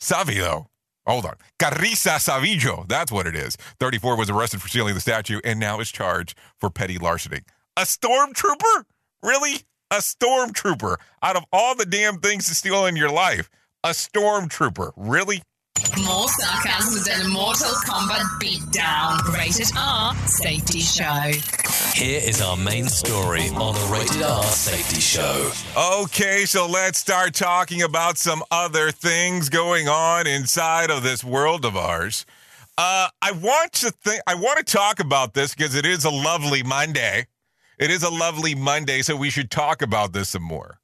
[0.00, 0.68] Savio,
[1.06, 1.34] Hold on.
[1.58, 3.56] Carissa Savillo, that's what it is.
[3.80, 7.40] 34 was arrested for stealing the statue and now is charged for petty larceny.
[7.74, 8.84] A stormtrooper?
[9.22, 9.62] Really?
[9.90, 10.96] A stormtrooper.
[11.22, 13.48] Out of all the damn things to steal in your life,
[13.82, 14.92] a stormtrooper.
[14.94, 15.42] Really?
[16.04, 19.32] More sarcasm than a Mortal Kombat beatdown.
[19.32, 21.32] Rated R Safety Show.
[21.94, 25.50] Here is our main story on the Rated R Safety Show.
[26.02, 31.64] Okay, so let's start talking about some other things going on inside of this world
[31.64, 32.26] of ours.
[32.76, 34.20] Uh, I want to think.
[34.26, 37.28] I want to talk about this because it is a lovely Monday.
[37.82, 40.78] It is a lovely Monday, so we should talk about this some more.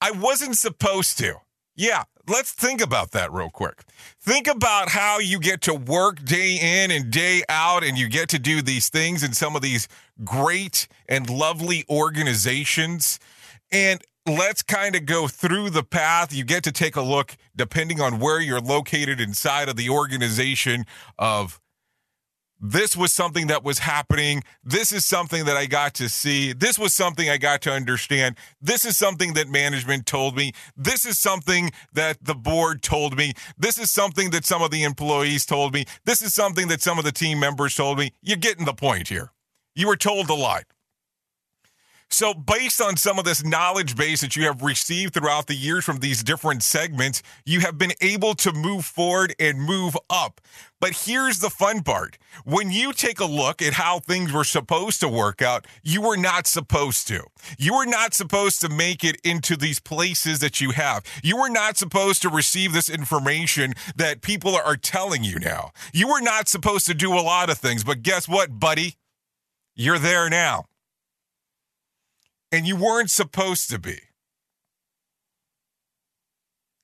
[0.00, 1.34] I wasn't supposed to.
[1.74, 3.82] Yeah, let's think about that real quick.
[4.20, 8.28] Think about how you get to work day in and day out, and you get
[8.28, 9.88] to do these things in some of these
[10.22, 13.18] great and lovely organizations.
[13.72, 16.32] And let's kind of go through the path.
[16.32, 20.86] You get to take a look, depending on where you're located inside of the organization,
[21.18, 21.58] of
[22.60, 24.42] this was something that was happening.
[24.64, 26.52] This is something that I got to see.
[26.52, 28.36] This was something I got to understand.
[28.60, 30.52] This is something that management told me.
[30.76, 33.34] This is something that the board told me.
[33.56, 35.84] This is something that some of the employees told me.
[36.04, 38.12] This is something that some of the team members told me.
[38.22, 39.32] You're getting the point here.
[39.74, 40.64] You were told a lot.
[42.10, 45.84] So, based on some of this knowledge base that you have received throughout the years
[45.84, 50.40] from these different segments, you have been able to move forward and move up.
[50.80, 55.00] But here's the fun part when you take a look at how things were supposed
[55.00, 57.24] to work out, you were not supposed to.
[57.58, 61.04] You were not supposed to make it into these places that you have.
[61.22, 65.72] You were not supposed to receive this information that people are telling you now.
[65.92, 68.94] You were not supposed to do a lot of things, but guess what, buddy?
[69.74, 70.64] You're there now
[72.50, 73.98] and you weren't supposed to be.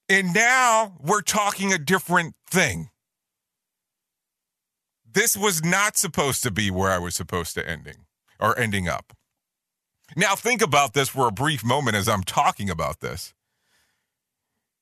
[0.08, 2.90] And now we're talking a different thing.
[5.10, 8.06] This was not supposed to be where I was supposed to ending
[8.38, 9.12] or ending up.
[10.16, 13.32] Now think about this for a brief moment as I'm talking about this.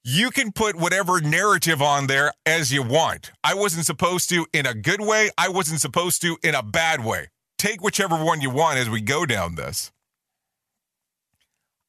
[0.05, 3.31] You can put whatever narrative on there as you want.
[3.45, 7.05] I wasn't supposed to in a good way, I wasn't supposed to in a bad
[7.05, 7.29] way.
[7.57, 9.93] Take whichever one you want as we go down this.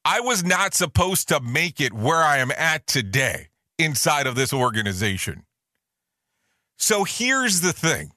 [0.04, 4.52] I was not supposed to make it where I am at today inside of this
[4.52, 5.44] organization.
[6.76, 8.12] So here's the thing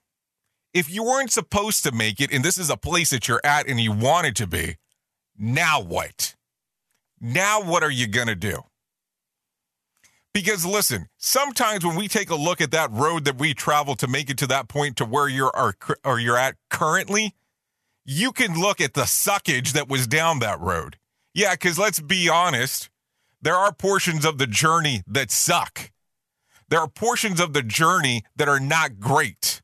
[0.74, 3.68] if you weren't supposed to make it, and this is a place that you're at
[3.68, 4.76] and you wanted to be,
[5.38, 6.36] now what?
[7.22, 8.64] Now what are you going to do?
[10.34, 14.08] Because listen, sometimes when we take a look at that road that we travel to
[14.08, 17.34] make it to that point to where you're or, or you're at currently,
[18.06, 20.98] you can look at the suckage that was down that road.
[21.38, 22.90] Yeah, because let's be honest,
[23.44, 25.92] there are portions of the journey that suck.
[26.68, 29.62] There are portions of the journey that are not great.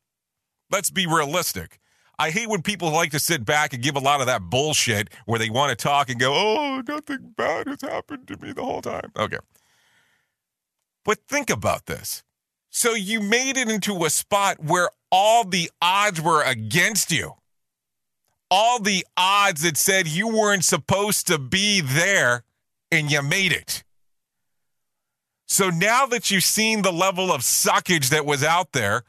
[0.70, 1.80] Let's be realistic.
[2.16, 5.08] I hate when people like to sit back and give a lot of that bullshit
[5.26, 8.62] where they want to talk and go, oh, nothing bad has happened to me the
[8.62, 9.10] whole time.
[9.18, 9.38] Okay.
[11.04, 12.22] But think about this.
[12.70, 17.32] So you made it into a spot where all the odds were against you
[18.56, 22.44] all the odds that said you weren't supposed to be there
[22.92, 23.82] and you made it.
[25.44, 29.02] So now that you've seen the level of suckage that was out there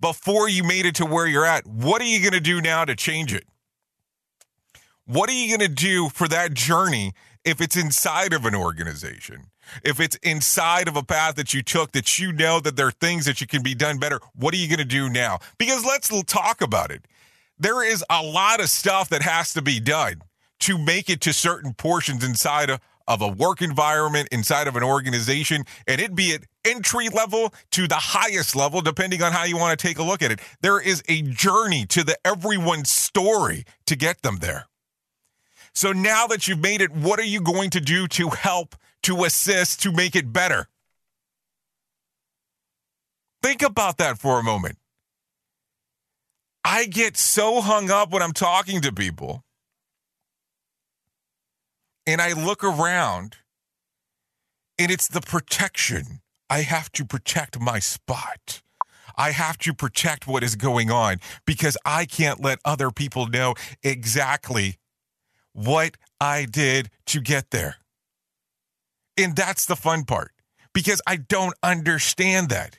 [0.00, 2.84] before you made it to where you're at, what are you going to do now
[2.84, 3.44] to change it?
[5.06, 7.12] What are you going to do for that journey
[7.44, 9.52] if it's inside of an organization?
[9.84, 12.92] If it's inside of a path that you took that you know that there are
[12.92, 15.38] things that you can be done better, what are you going to do now?
[15.58, 17.06] Because let's talk about it
[17.60, 20.22] there is a lot of stuff that has to be done
[20.60, 24.82] to make it to certain portions inside of, of a work environment, inside of an
[24.82, 29.58] organization, and it be at entry level to the highest level, depending on how you
[29.58, 30.40] want to take a look at it.
[30.62, 34.66] There is a journey to the everyone's story to get them there.
[35.74, 39.24] So now that you've made it, what are you going to do to help, to
[39.24, 40.68] assist, to make it better?
[43.42, 44.79] Think about that for a moment.
[46.64, 49.44] I get so hung up when I'm talking to people.
[52.06, 53.36] And I look around
[54.78, 56.20] and it's the protection.
[56.48, 58.62] I have to protect my spot.
[59.16, 63.54] I have to protect what is going on because I can't let other people know
[63.82, 64.78] exactly
[65.52, 67.76] what I did to get there.
[69.16, 70.32] And that's the fun part
[70.72, 72.78] because I don't understand that.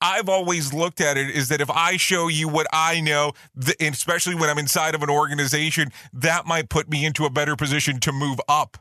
[0.00, 3.32] I've always looked at it is that if I show you what I know,
[3.80, 8.00] especially when I'm inside of an organization, that might put me into a better position
[8.00, 8.78] to move up.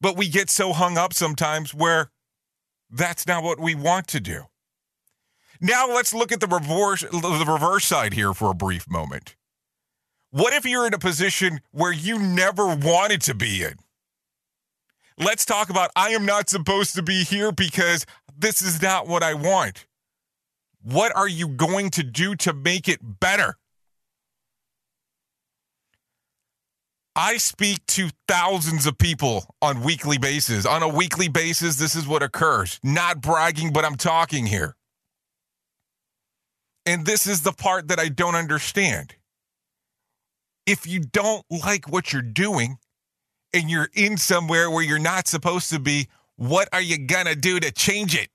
[0.00, 2.10] But we get so hung up sometimes where
[2.90, 4.44] that's not what we want to do.
[5.60, 9.36] Now let's look at the reverse the reverse side here for a brief moment.
[10.30, 13.76] What if you're in a position where you never wanted to be in?
[15.18, 18.04] Let's talk about I am not supposed to be here because
[18.36, 19.86] this is not what I want.
[20.82, 23.56] What are you going to do to make it better?
[27.18, 30.66] I speak to thousands of people on weekly basis.
[30.66, 32.78] On a weekly basis, this is what occurs.
[32.82, 34.76] Not bragging, but I'm talking here.
[36.84, 39.14] And this is the part that I don't understand.
[40.66, 42.76] If you don't like what you're doing
[43.56, 47.34] and you're in somewhere where you're not supposed to be, What are you going to
[47.34, 48.28] do to change it?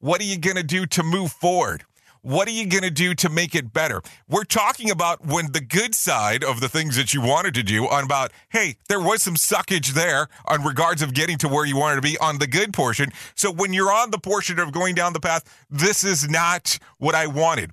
[0.00, 1.84] What are you going to do to move forward?
[2.22, 4.02] What are you going to do to make it better?
[4.28, 7.86] We're talking about when the good side of the things that you wanted to do
[7.86, 11.76] on about, hey, there was some suckage there on regards of getting to where you
[11.76, 13.10] wanted to be on the good portion.
[13.36, 17.14] So when you're on the portion of going down the path, this is not what
[17.14, 17.70] I wanted.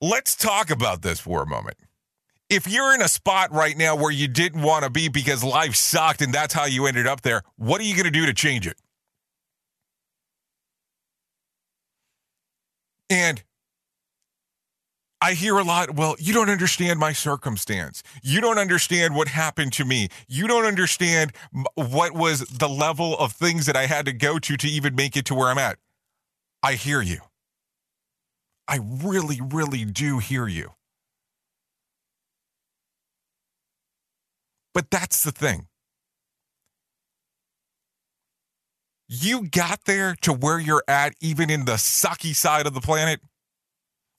[0.00, 1.76] Let's talk about this for a moment.
[2.48, 5.74] If you're in a spot right now where you didn't want to be because life
[5.74, 8.34] sucked and that's how you ended up there, what are you going to do to
[8.34, 8.76] change it?
[13.10, 13.42] And
[15.20, 18.02] I hear a lot, well, you don't understand my circumstance.
[18.22, 20.08] You don't understand what happened to me.
[20.28, 21.32] You don't understand
[21.74, 25.16] what was the level of things that I had to go to to even make
[25.16, 25.78] it to where I'm at.
[26.62, 27.20] I hear you.
[28.68, 30.75] I really, really do hear you.
[34.76, 35.68] But that's the thing.
[39.08, 43.20] You got there to where you're at, even in the sucky side of the planet,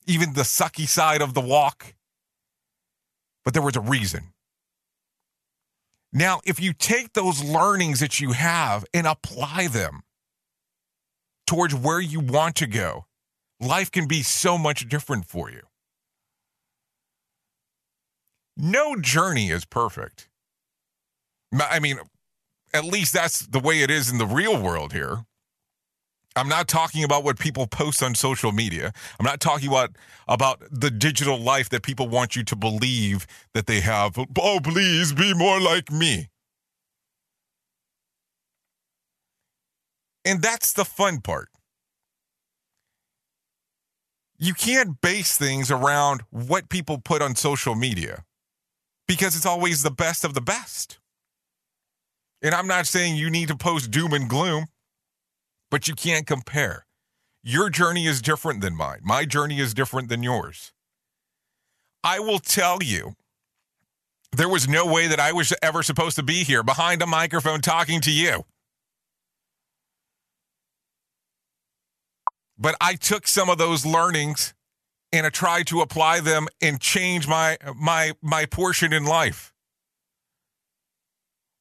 [0.08, 1.94] even the sucky side of the walk.
[3.44, 4.32] But there was a reason.
[6.12, 10.00] Now, if you take those learnings that you have and apply them
[11.46, 13.06] towards where you want to go,
[13.60, 15.62] life can be so much different for you.
[18.56, 20.27] No journey is perfect.
[21.52, 21.98] I mean,
[22.74, 25.24] at least that's the way it is in the real world here.
[26.36, 28.92] I'm not talking about what people post on social media.
[29.18, 29.96] I'm not talking about
[30.28, 34.16] about the digital life that people want you to believe that they have.
[34.38, 36.28] Oh, please be more like me.
[40.24, 41.48] And that's the fun part.
[44.38, 48.24] You can't base things around what people put on social media
[49.08, 50.98] because it's always the best of the best.
[52.42, 54.66] And I'm not saying you need to post doom and gloom,
[55.70, 56.86] but you can't compare.
[57.42, 59.00] Your journey is different than mine.
[59.02, 60.72] My journey is different than yours.
[62.04, 63.14] I will tell you,
[64.32, 67.60] there was no way that I was ever supposed to be here behind a microphone
[67.60, 68.44] talking to you.
[72.58, 74.54] But I took some of those learnings
[75.12, 79.52] and I tried to apply them and change my my my portion in life.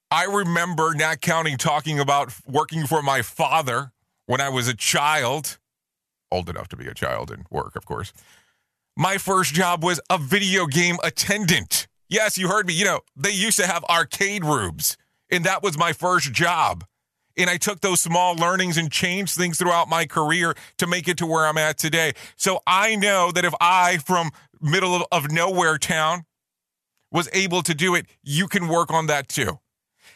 [0.09, 3.91] I remember not counting talking about working for my father
[4.25, 5.57] when I was a child,
[6.31, 8.13] old enough to be a child and work, of course.
[8.95, 11.87] My first job was a video game attendant.
[12.07, 12.73] Yes, you heard me.
[12.73, 14.95] You know, they used to have arcade rooms,
[15.29, 16.85] and that was my first job.
[17.37, 21.17] And I took those small learnings and changed things throughout my career to make it
[21.17, 22.13] to where I'm at today.
[22.37, 24.31] So I know that if I, from
[24.61, 26.23] middle of, of nowhere town,
[27.11, 29.59] was able to do it, you can work on that too.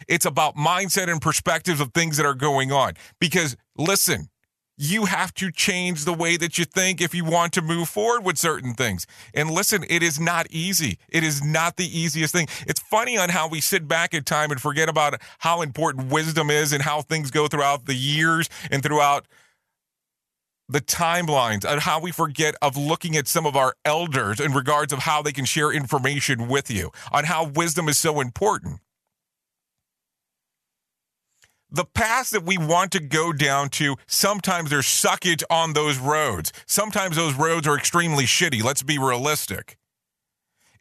[0.07, 2.93] It's about mindset and perspectives of things that are going on.
[3.19, 4.29] Because listen,
[4.77, 8.25] you have to change the way that you think if you want to move forward
[8.25, 9.05] with certain things.
[9.33, 10.97] And listen, it is not easy.
[11.09, 12.47] It is not the easiest thing.
[12.65, 16.49] It's funny on how we sit back at time and forget about how important wisdom
[16.49, 19.27] is and how things go throughout the years and throughout
[20.67, 24.93] the timelines and how we forget of looking at some of our elders in regards
[24.93, 28.79] of how they can share information with you on how wisdom is so important
[31.71, 36.51] the paths that we want to go down to, sometimes there's suckage on those roads.
[36.65, 38.63] Sometimes those roads are extremely shitty.
[38.63, 39.77] Let's be realistic.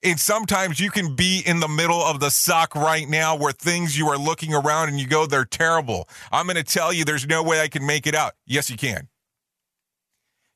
[0.02, 3.98] And sometimes you can be in the middle of the suck right now where things
[3.98, 6.08] you are looking around and you go, they're terrible.
[6.32, 8.32] I'm going to tell you, there's no way I can make it out.
[8.46, 9.08] Yes, you can.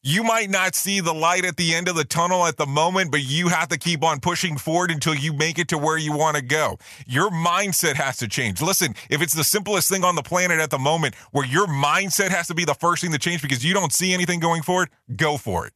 [0.07, 3.11] You might not see the light at the end of the tunnel at the moment,
[3.11, 6.13] but you have to keep on pushing forward until you make it to where you
[6.13, 6.77] want to go.
[7.07, 8.61] Your mindset has to change.
[8.61, 12.29] Listen, if it's the simplest thing on the planet at the moment where your mindset
[12.29, 14.91] has to be the first thing to change because you don't see anything going forward,
[15.17, 15.73] go for it.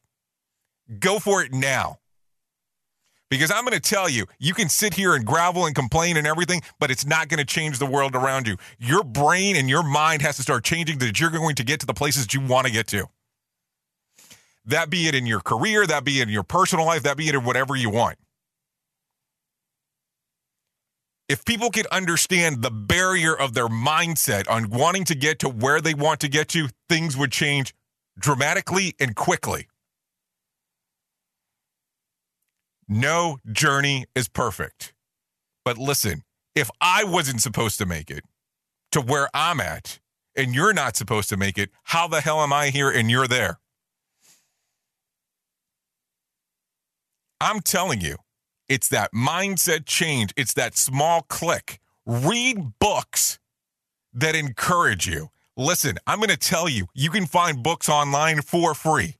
[0.98, 1.96] Go for it now.
[3.30, 6.26] Because I'm going to tell you, you can sit here and gravel and complain and
[6.26, 8.58] everything, but it's not going to change the world around you.
[8.78, 11.86] Your brain and your mind has to start changing that you're going to get to
[11.86, 13.08] the places you want to get to.
[14.68, 17.28] That be it in your career, that be it in your personal life, that be
[17.28, 18.18] it in whatever you want.
[21.26, 25.80] If people could understand the barrier of their mindset on wanting to get to where
[25.80, 27.74] they want to get to, things would change
[28.18, 29.68] dramatically and quickly.
[32.86, 34.92] No journey is perfect.
[35.64, 38.24] But listen, if I wasn't supposed to make it
[38.92, 39.98] to where I'm at
[40.36, 43.28] and you're not supposed to make it, how the hell am I here and you're
[43.28, 43.58] there?
[47.40, 48.16] I'm telling you,
[48.68, 50.32] it's that mindset change.
[50.36, 51.80] It's that small click.
[52.06, 53.38] Read books
[54.12, 55.30] that encourage you.
[55.56, 59.16] Listen, I'm going to tell you, you can find books online for free.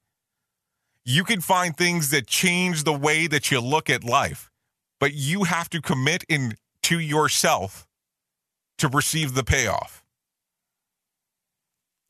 [1.04, 4.50] You can find things that change the way that you look at life,
[5.00, 7.86] but you have to commit in to yourself
[8.78, 10.04] to receive the payoff.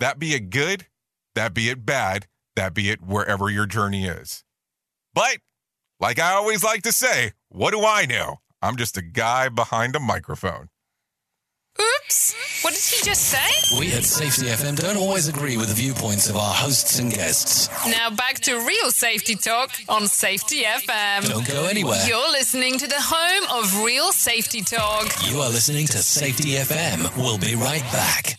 [0.01, 0.87] That be it good,
[1.35, 4.45] that be it bad, that be it wherever your journey is.
[5.15, 5.39] But,
[6.01, 8.37] like I always like to say, what do I know?
[8.63, 10.69] I'm just a guy behind a microphone.
[11.81, 12.35] Oops.
[12.65, 13.79] What did he just say?
[13.79, 17.69] We at Safety FM don't always agree with the viewpoints of our hosts and guests.
[17.87, 21.29] Now back to real safety talk on Safety FM.
[21.29, 22.05] Don't go anywhere.
[22.09, 25.07] You're listening to the home of real safety talk.
[25.31, 27.17] You are listening to Safety FM.
[27.17, 28.39] We'll be right back.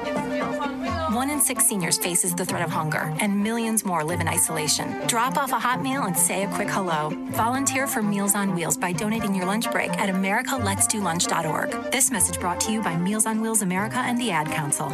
[1.21, 5.05] One in six seniors faces the threat of hunger, and millions more live in isolation.
[5.05, 7.11] Drop off a hot meal and say a quick hello.
[7.33, 11.91] Volunteer for Meals on Wheels by donating your lunch break at americaletsdolunch.org.
[11.91, 14.87] This message brought to you by Meals on Wheels America and the Ad Council.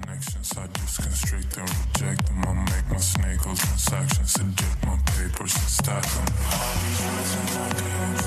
[0.00, 2.44] Connections, I just constrict and reject them.
[2.46, 4.38] I make my snake transactions,
[4.86, 6.26] my papers and stack them.
[6.54, 8.22] All these words my games,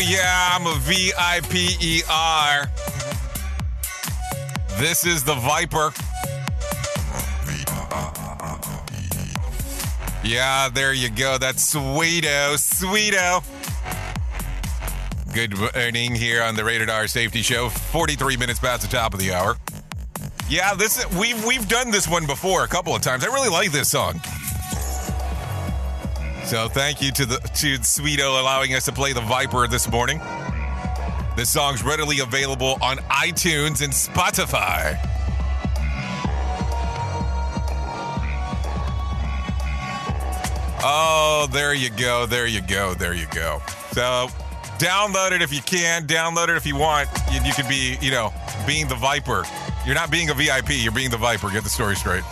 [0.00, 2.70] yeah, I'm a V I P E R.
[4.78, 5.92] This is the Viper.
[10.22, 11.38] Yeah, there you go.
[11.38, 12.54] That's Sweeto.
[12.56, 13.44] Sweeto.
[15.34, 17.68] Good morning here on the Rated R Safety Show.
[17.68, 19.56] 43 minutes past the top of the hour.
[20.48, 23.24] Yeah, this we've we've done this one before a couple of times.
[23.24, 24.20] I really like this song.
[26.50, 30.20] So thank you to the to Sweeto allowing us to play the Viper this morning.
[31.36, 34.98] This song's readily available on iTunes and Spotify.
[40.82, 43.62] Oh, there you go, there you go, there you go.
[43.92, 44.26] So
[44.78, 47.08] download it if you can, download it if you want.
[47.30, 48.34] You, you could be, you know,
[48.66, 49.44] being the Viper.
[49.86, 51.48] You're not being a VIP, you're being the Viper.
[51.50, 52.24] Get the story straight.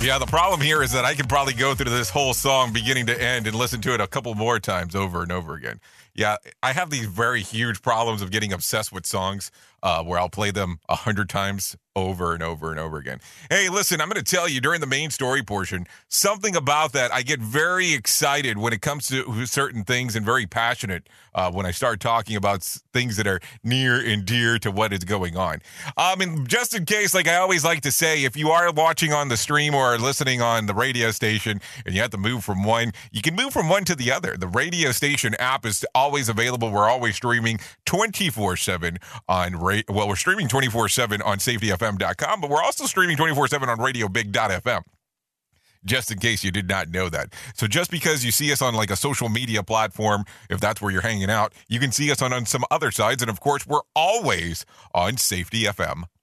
[0.00, 3.06] Yeah, the problem here is that I could probably go through this whole song beginning
[3.06, 5.80] to end and listen to it a couple more times over and over again.
[6.14, 9.50] Yeah, I have these very huge problems of getting obsessed with songs
[9.82, 13.18] uh, where I'll play them a hundred times over and over and over again.
[13.50, 17.12] Hey, listen, I'm going to tell you during the main story portion something about that.
[17.12, 21.66] I get very excited when it comes to certain things and very passionate uh, when
[21.66, 22.62] I start talking about
[22.92, 25.60] things that are near and dear to what is going on.
[25.96, 29.12] Um, and just in case, like I always like to say, if you are watching
[29.12, 32.62] on the stream or listening on the radio station and you have to move from
[32.62, 34.36] one, you can move from one to the other.
[34.36, 36.70] The radio station app is always available.
[36.70, 38.98] We're always streaming 24 7
[39.28, 39.56] on,
[39.88, 44.82] well, we're streaming 24 7 on safetyfm.com, but we're also streaming 24 7 on radiobig.fm
[45.84, 47.32] just in case you did not know that.
[47.54, 50.92] So just because you see us on like a social media platform, if that's where
[50.92, 53.22] you're hanging out, you can see us on, on some other sides.
[53.22, 55.16] And of course, we're always on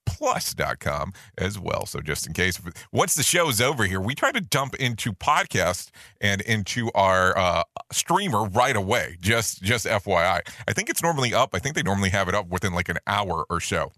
[0.06, 1.86] safetyfmplus.com as well.
[1.86, 2.60] So just in case,
[2.92, 5.90] once the show's over here, we try to dump into podcast
[6.22, 9.18] and into our uh, streamer right away.
[9.22, 10.42] Just just FYI.
[10.68, 11.52] I think it's normally up.
[11.54, 13.92] I think they normally have it up within like an hour or so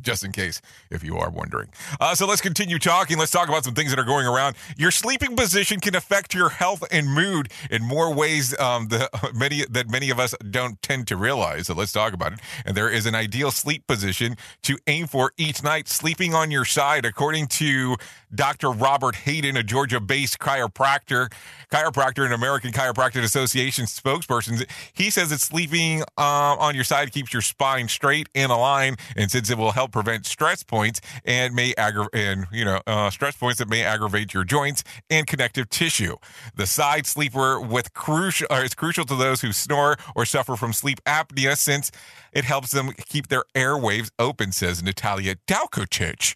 [0.00, 0.60] just in case
[0.90, 1.68] if you are wondering.
[2.00, 3.18] Uh, so let's continue talking.
[3.18, 4.56] Let's talk about some things that are going around.
[4.76, 9.64] Your sleeping position can affect your health and mood in more ways um, the, many
[9.70, 11.66] that many of us don't tend to realize.
[11.66, 12.40] So let's talk about it.
[12.64, 15.88] And there is an ideal sleep position to aim for each night.
[15.88, 17.96] Sleeping on your side, according to
[18.34, 18.70] Dr.
[18.70, 21.32] Robert Hayden, a Georgia-based chiropractor,
[21.70, 24.64] chiropractor and American Chiropractic Association spokesperson.
[24.92, 29.30] He says that sleeping uh, on your side keeps your spine straight and aligned, and
[29.30, 33.36] since it will help prevent stress points and may aggravate and you know uh, stress
[33.36, 36.16] points that may aggravate your joints and connective tissue.
[36.54, 40.72] The side sleeper with crucial uh, is crucial to those who snore or suffer from
[40.72, 41.90] sleep apnea, since
[42.32, 44.52] it helps them keep their airwaves open.
[44.52, 46.34] Says Natalia Dalkocic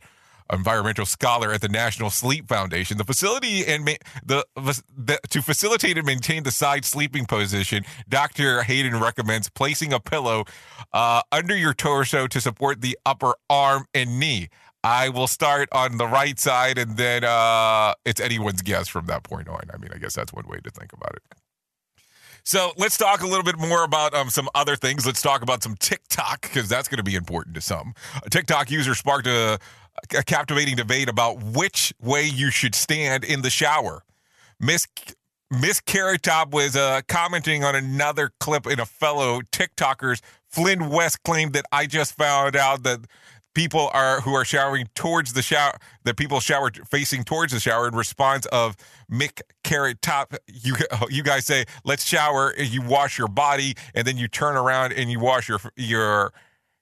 [0.53, 2.99] environmental scholar at the National Sleep Foundation.
[2.99, 3.92] The facility and ma-
[4.24, 8.62] the, the, to facilitate and maintain the side sleeping position, Dr.
[8.62, 10.45] Hayden recommends placing a pillow
[10.92, 14.49] uh, under your torso to support the upper arm and knee.
[14.82, 19.22] I will start on the right side, and then uh, it's anyone's guess from that
[19.22, 19.62] point on.
[19.72, 21.22] I mean, I guess that's one way to think about it.
[22.47, 25.07] So let's talk a little bit more about um, some other things.
[25.07, 27.95] Let's talk about some TikTok because that's going to be important to some.
[28.22, 29.59] A TikTok user sparked a,
[30.16, 34.05] a captivating debate about which way you should stand in the shower.
[34.61, 34.86] Miss
[35.51, 40.20] Miss Carrot Top was uh, commenting on another clip in a fellow TikToker's.
[40.49, 43.01] Flynn West claimed that I just found out that
[43.55, 47.86] people are who are showering towards the shower that people shower facing towards the shower
[47.86, 48.76] in response of
[49.11, 50.34] Mick Carrot Top.
[50.49, 50.74] You
[51.09, 52.55] you guys say let's shower.
[52.57, 56.32] You wash your body and then you turn around and you wash your your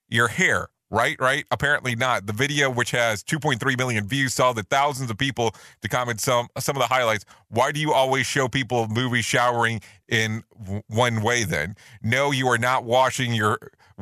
[0.09, 0.69] your hair.
[0.93, 1.43] Right, right.
[1.49, 2.27] Apparently not.
[2.27, 6.49] The video, which has 2.3 million views, saw that thousands of people to comment some
[6.59, 7.25] some of the highlights.
[7.49, 10.43] Why do you always show people movies showering in
[10.85, 11.45] one way?
[11.45, 13.57] Then, no, you are not washing your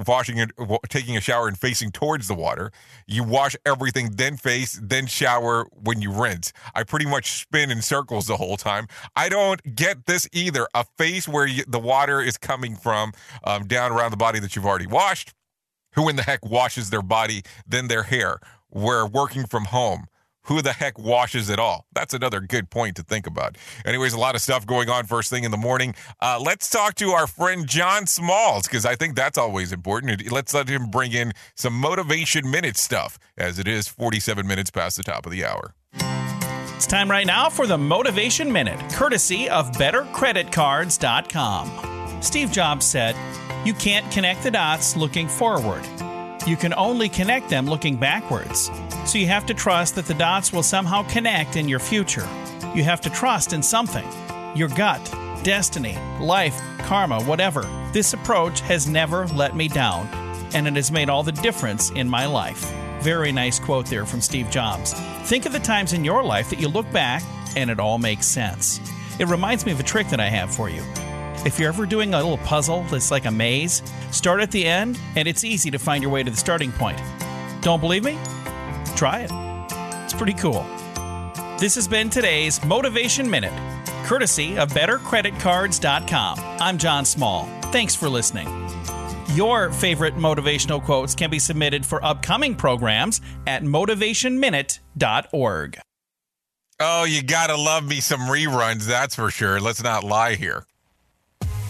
[0.06, 0.52] washing it,
[0.90, 2.74] taking a shower and facing towards the water.
[3.08, 6.52] You wash everything, then face, then shower when you rinse.
[6.76, 8.88] I pretty much spin in circles the whole time.
[9.16, 10.68] I don't get this either.
[10.76, 13.14] A face where you, the water is coming from
[13.46, 15.34] um, down around the body that you've already washed.
[15.96, 18.40] Who in the heck washes their body, then their hair?
[18.70, 20.08] We're working from home
[20.44, 21.86] who the heck washes it all?
[21.94, 23.58] That's another good point to think about.
[23.86, 25.94] Anyways, a lot of stuff going on first thing in the morning.
[26.20, 30.30] Uh, let's talk to our friend John Smalls because I think that's always important.
[30.32, 34.98] Let's let him bring in some motivation minute stuff as it is 47 minutes past
[34.98, 35.76] the top of the hour.
[36.76, 42.24] It's time right now for the Motivation Minute, courtesy of BetterCreditCards.com.
[42.24, 43.16] Steve Jobs said,
[43.64, 45.86] You can't connect the dots looking forward.
[46.48, 48.72] You can only connect them looking backwards.
[49.06, 52.28] So you have to trust that the dots will somehow connect in your future.
[52.74, 54.08] You have to trust in something
[54.56, 55.04] your gut,
[55.44, 57.62] destiny, life, karma, whatever.
[57.94, 60.08] This approach has never let me down,
[60.54, 62.70] and it has made all the difference in my life.
[63.02, 64.94] Very nice quote there from Steve Jobs.
[65.24, 67.24] Think of the times in your life that you look back
[67.56, 68.80] and it all makes sense.
[69.20, 70.84] It reminds me of a trick that I have for you.
[71.44, 73.82] If you're ever doing a little puzzle that's like a maze,
[74.12, 77.02] start at the end and it's easy to find your way to the starting point.
[77.62, 78.16] Don't believe me?
[78.96, 79.32] Try it.
[80.04, 80.64] It's pretty cool.
[81.58, 83.54] This has been today's Motivation Minute,
[84.06, 86.38] courtesy of BetterCreditCards.com.
[86.60, 87.46] I'm John Small.
[87.72, 88.48] Thanks for listening.
[89.34, 95.80] Your favorite motivational quotes can be submitted for upcoming programs at motivationminute.org.
[96.80, 99.60] Oh, you gotta love me some reruns, that's for sure.
[99.60, 100.66] Let's not lie here.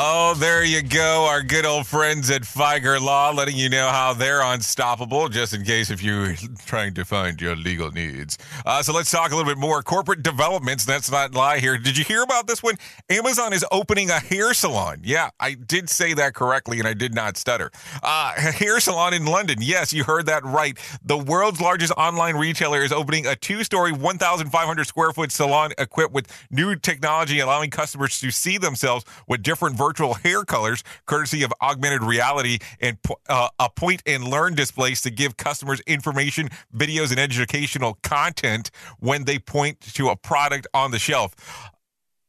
[0.00, 1.26] Oh, there you go.
[1.28, 5.64] Our good old friends at Fieger Law letting you know how they're unstoppable, just in
[5.64, 6.36] case if you're
[6.66, 8.38] trying to find your legal needs.
[8.64, 10.84] Uh, so let's talk a little bit more corporate developments.
[10.84, 11.76] That's not lie here.
[11.78, 12.76] Did you hear about this one?
[13.10, 15.00] Amazon is opening a hair salon.
[15.02, 17.72] Yeah, I did say that correctly and I did not stutter.
[18.00, 19.58] Uh, hair salon in London.
[19.60, 20.78] Yes, you heard that right.
[21.02, 26.14] The world's largest online retailer is opening a two story, 1,500 square foot salon equipped
[26.14, 31.52] with new technology, allowing customers to see themselves with different virtual hair colors, courtesy of
[31.62, 32.98] augmented reality and
[33.30, 39.24] uh, a point and learn displays to give customers information, videos, and educational content when
[39.24, 41.34] they point to a product on the shelf.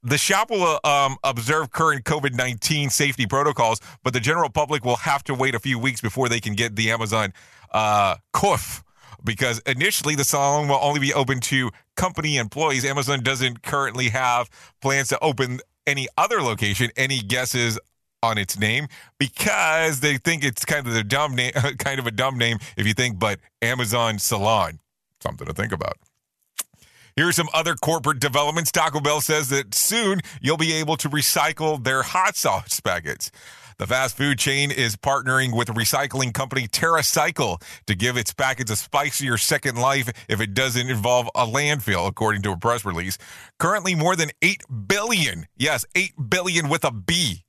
[0.04, 4.96] The shop will um, observe current COVID 19 safety protocols, but the general public will
[4.96, 7.34] have to wait a few weeks before they can get the Amazon
[7.74, 8.16] uh,
[9.24, 12.86] because initially the salon will only be open to company employees.
[12.86, 14.50] Amazon doesn't currently have
[14.82, 15.60] plans to open
[15.90, 16.92] any other location.
[16.96, 17.80] Any guesses
[18.22, 18.88] on its name
[19.18, 22.86] because they think it's kind of the dumb name, kind of a dumb name if
[22.86, 24.80] you think, but Amazon Salon,
[25.22, 25.98] something to think about.
[27.16, 28.72] Here are some other corporate developments.
[28.72, 33.32] Taco Bell says that soon you'll be able to recycle their hot sauce packets.
[33.80, 38.76] The fast food chain is partnering with recycling company TerraCycle to give its packets a
[38.76, 43.18] spicier second life if it doesn't involve a landfill, according to a press release.
[43.58, 47.46] Currently, more than 8 billion, yes, 8 billion with a B,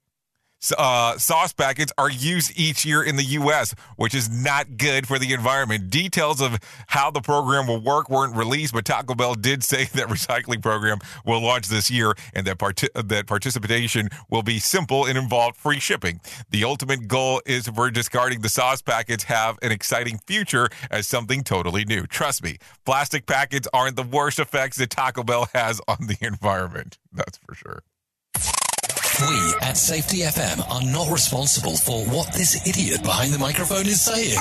[0.77, 5.19] uh, sauce packets are used each year in the U.S., which is not good for
[5.19, 5.91] the environment.
[5.91, 6.59] Details of
[6.89, 10.99] how the program will work weren't released, but Taco Bell did say that recycling program
[11.25, 15.81] will launch this year and that part- that participation will be simple and involve free
[15.81, 16.21] shipping.
[16.51, 21.43] The ultimate goal is for discarding the sauce packets have an exciting future as something
[21.43, 22.07] totally new.
[22.07, 26.99] Trust me, plastic packets aren't the worst effects that Taco Bell has on the environment.
[27.13, 27.83] That's for sure.
[29.21, 34.01] We at Safety FM are not responsible for what this idiot behind the microphone is
[34.01, 34.39] saying.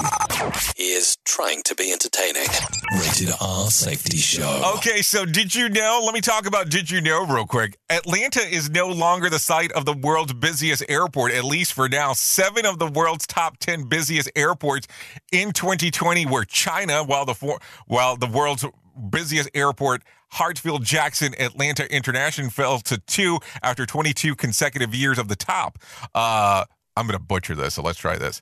[0.78, 2.48] He is trying to be entertaining.
[2.94, 4.74] Rated R Safety Show.
[4.78, 6.02] Okay, so did you know?
[6.06, 7.78] Let me talk about did you know real quick.
[7.90, 12.14] Atlanta is no longer the site of the world's busiest airport, at least for now.
[12.14, 14.88] Seven of the world's top 10 busiest airports
[15.34, 18.66] in 2020 were China, while the, while the world's
[19.10, 20.04] busiest airport
[20.34, 25.80] Hartsfield Jackson Atlanta International fell to two after 22 consecutive years of the top.
[26.14, 26.66] Uh,
[26.96, 28.42] I'm going to butcher this, so let's try this.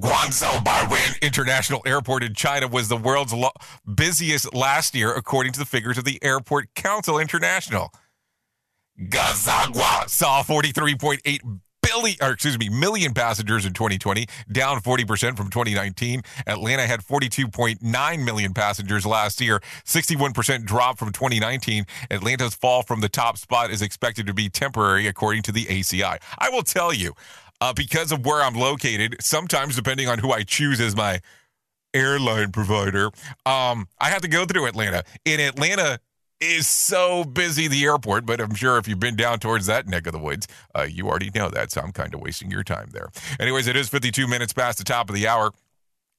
[0.00, 3.50] Guangzhou Baiyun International Airport in China was the world's lo-
[3.92, 7.92] busiest last year, according to the figures of the Airport Council International.
[9.00, 16.22] Gazagua saw 43.8 billion, or excuse me, million passengers in 2020, down 40% from 2019.
[16.46, 21.84] Atlanta had 42.9 million passengers last year, 61% drop from 2019.
[22.10, 26.18] Atlanta's fall from the top spot is expected to be temporary, according to the ACI.
[26.38, 27.14] I will tell you,
[27.60, 31.20] uh, because of where I'm located, sometimes depending on who I choose as my
[31.94, 33.06] airline provider,
[33.46, 35.04] um, I have to go through Atlanta.
[35.24, 35.98] In Atlanta,
[36.40, 40.06] is so busy, the airport, but I'm sure if you've been down towards that neck
[40.06, 41.72] of the woods, uh, you already know that.
[41.72, 43.10] So I'm kind of wasting your time there.
[43.40, 45.52] Anyways, it is 52 minutes past the top of the hour.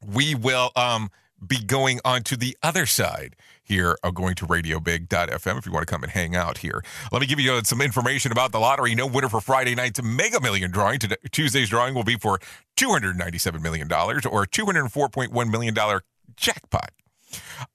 [0.06, 1.10] We will um,
[1.46, 5.88] be going on to the other side here of going to radiobig.fm if you want
[5.88, 6.84] to come and hang out here.
[7.12, 8.96] Let me give you some information about the lottery.
[8.96, 11.00] No winner for Friday night's Mega Million drawing.
[11.00, 12.40] Today, Tuesday's drawing will be for
[12.78, 16.02] $297 million or $204.1 million
[16.36, 16.92] jackpot.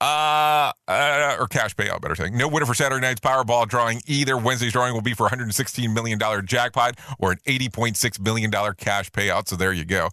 [0.01, 2.37] Uh, uh, or cash payout, better saying.
[2.37, 4.37] No winner for Saturday night's Powerball drawing either.
[4.37, 9.49] Wednesday's drawing will be for $116 million jackpot or an $80.6 million cash payout.
[9.49, 10.09] So there you go.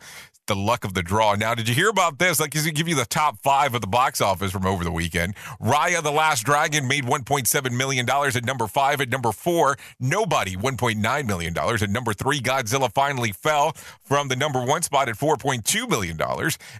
[0.47, 1.35] The luck of the draw.
[1.35, 2.39] Now, did you hear about this?
[2.39, 5.35] Like, to give you the top five of the box office from over the weekend.
[5.61, 8.99] Raya the Last Dragon made $1.7 million at number five.
[8.99, 11.57] At number four, Nobody, $1.9 million.
[11.57, 13.73] At number three, Godzilla finally fell
[14.03, 16.19] from the number one spot at $4.2 million.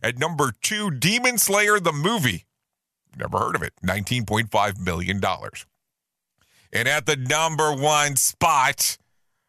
[0.04, 2.46] At number two, Demon Slayer the movie
[3.18, 3.74] Never heard of it.
[3.86, 5.22] $19.5 million.
[6.74, 8.98] And at the number one spot,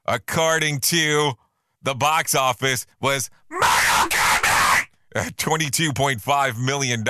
[0.04, 1.32] according to
[1.82, 7.04] the box office, was Mortal Kombat at $22.5 million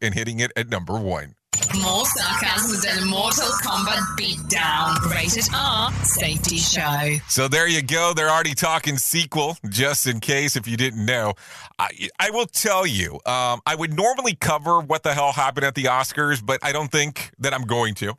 [0.00, 1.34] and hitting it at number one.
[1.82, 4.98] More sarcasm than Mortal Kombat beatdown.
[5.14, 7.16] Rated R Safety Show.
[7.28, 8.12] So there you go.
[8.14, 11.34] They're already talking sequel, just in case if you didn't know.
[11.78, 11.88] I,
[12.18, 15.84] I will tell you, um, I would normally cover what the hell happened at the
[15.84, 18.14] Oscars, but I don't think that I'm going to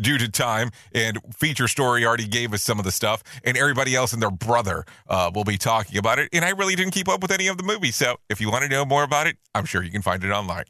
[0.00, 3.94] due to time and feature story already gave us some of the stuff and everybody
[3.96, 7.08] else and their brother uh, will be talking about it and i really didn't keep
[7.08, 9.36] up with any of the movies so if you want to know more about it
[9.52, 10.62] i'm sure you can find it online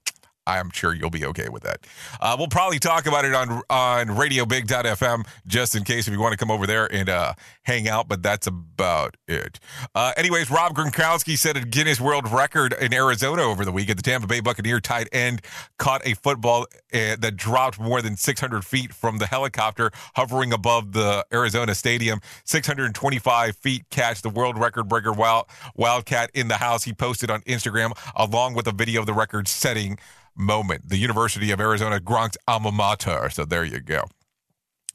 [0.47, 1.86] I'm sure you'll be okay with that.
[2.20, 6.32] Uh, we'll probably talk about it on on RadioBig.fm just in case if you want
[6.32, 8.09] to come over there and uh, hang out.
[8.09, 9.61] But that's about it.
[9.95, 13.99] Uh, anyways, Rob Gronkowski set a Guinness World Record in Arizona over the weekend.
[13.99, 15.43] The Tampa Bay Buccaneer tight end
[15.78, 16.62] caught a football
[16.93, 22.20] uh, that dropped more than 600 feet from the helicopter hovering above the Arizona Stadium.
[22.45, 26.84] 625 feet catch, the world record breaker wild, Wildcat in the house.
[26.84, 29.99] He posted on Instagram along with a video of the record setting
[30.37, 30.89] moment.
[30.89, 33.31] The University of Arizona Gronk's alma mater.
[33.31, 34.05] So there you go.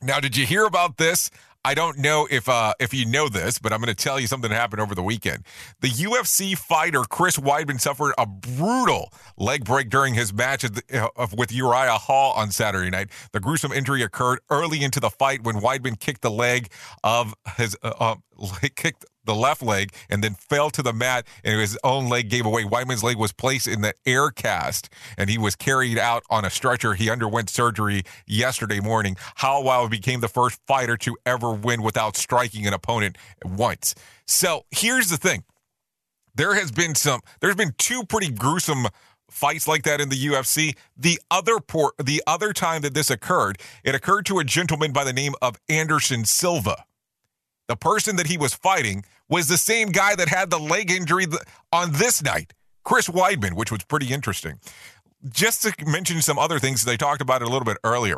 [0.02, 1.32] Now, did you hear about this?
[1.66, 4.28] I don't know if uh, if you know this, but I'm going to tell you
[4.28, 5.46] something that happened over the weekend.
[5.82, 11.52] The UFC fighter Chris Weidman suffered a brutal leg break during his match uh, with
[11.52, 13.10] Uriah Hall on Saturday night.
[13.32, 16.70] The gruesome injury occurred early into the fight when Weidman kicked the leg
[17.04, 18.16] of his uh, uh
[18.76, 22.46] kicked the left leg and then fell to the mat and his own leg gave
[22.46, 22.64] away.
[22.64, 26.50] Weidman's leg was placed in the air cast and he was carried out on a
[26.50, 26.94] stretcher.
[26.94, 29.18] He underwent surgery yesterday morning.
[29.38, 33.96] Hollowell became the first fighter to ever win without striking an opponent once.
[34.26, 35.44] So here's the thing.
[36.36, 38.88] There has been some, there's been two pretty gruesome
[39.30, 40.76] fights like that in the UFC.
[40.98, 45.04] The other por- the other time that this occurred, it occurred to a gentleman by
[45.04, 46.86] the name of Anderson Silva.
[47.68, 51.26] The person that he was fighting was the same guy that had the leg injury
[51.72, 52.54] on this night,
[52.84, 54.60] Chris Weidman, which was pretty interesting.
[55.28, 58.18] Just to mention some other things, they talked about it a little bit earlier.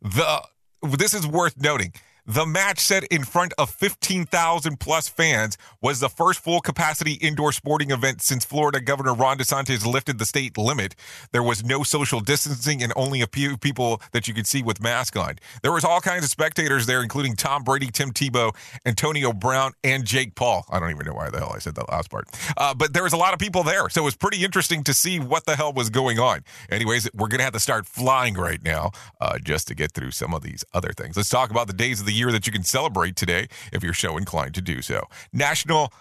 [0.00, 0.42] The
[0.82, 1.92] this is worth noting.
[2.30, 7.52] The match set in front of 15,000 plus fans was the first full capacity indoor
[7.52, 10.94] sporting event since Florida Governor Ron DeSantis lifted the state limit.
[11.32, 14.78] There was no social distancing and only a few people that you could see with
[14.78, 15.36] masks on.
[15.62, 18.54] There was all kinds of spectators there, including Tom Brady, Tim Tebow,
[18.84, 20.66] Antonio Brown, and Jake Paul.
[20.70, 22.28] I don't even know why the hell I said that last part.
[22.58, 23.88] Uh, but there was a lot of people there.
[23.88, 26.44] So it was pretty interesting to see what the hell was going on.
[26.70, 30.10] Anyways, we're going to have to start flying right now uh, just to get through
[30.10, 31.16] some of these other things.
[31.16, 33.94] Let's talk about the days of the year that you can celebrate today if you're
[33.94, 35.04] so inclined to do so.
[35.32, 35.92] National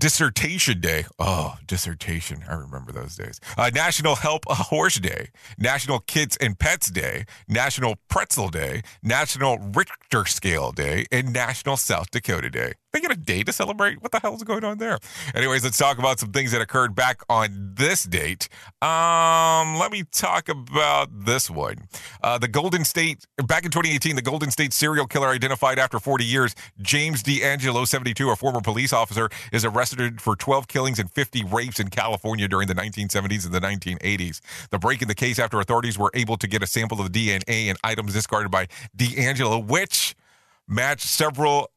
[0.00, 1.04] Dissertation Day.
[1.18, 2.42] Oh, dissertation.
[2.48, 3.38] I remember those days.
[3.58, 5.28] Uh, National Help a Horse Day.
[5.58, 7.26] National Kids and Pets Day.
[7.46, 8.80] National Pretzel Day.
[9.02, 11.04] National Richter Scale Day.
[11.12, 12.72] And National South Dakota Day.
[12.92, 14.02] They get a day to celebrate.
[14.02, 14.98] What the hell is going on there?
[15.34, 18.48] Anyways, let's talk about some things that occurred back on this date.
[18.82, 21.88] Um, let me talk about this one.
[22.20, 26.24] Uh, the Golden State, back in 2018, the Golden State serial killer identified after 40
[26.24, 31.44] years, James DeAngelo, 72, a former police officer, is arrested for 12 killings and 50
[31.44, 34.40] rapes in California during the 1970s and the 1980s.
[34.70, 37.28] The break in the case after authorities were able to get a sample of the
[37.28, 38.66] DNA and items discarded by
[38.96, 40.16] DeAngelo, which
[40.66, 41.70] matched several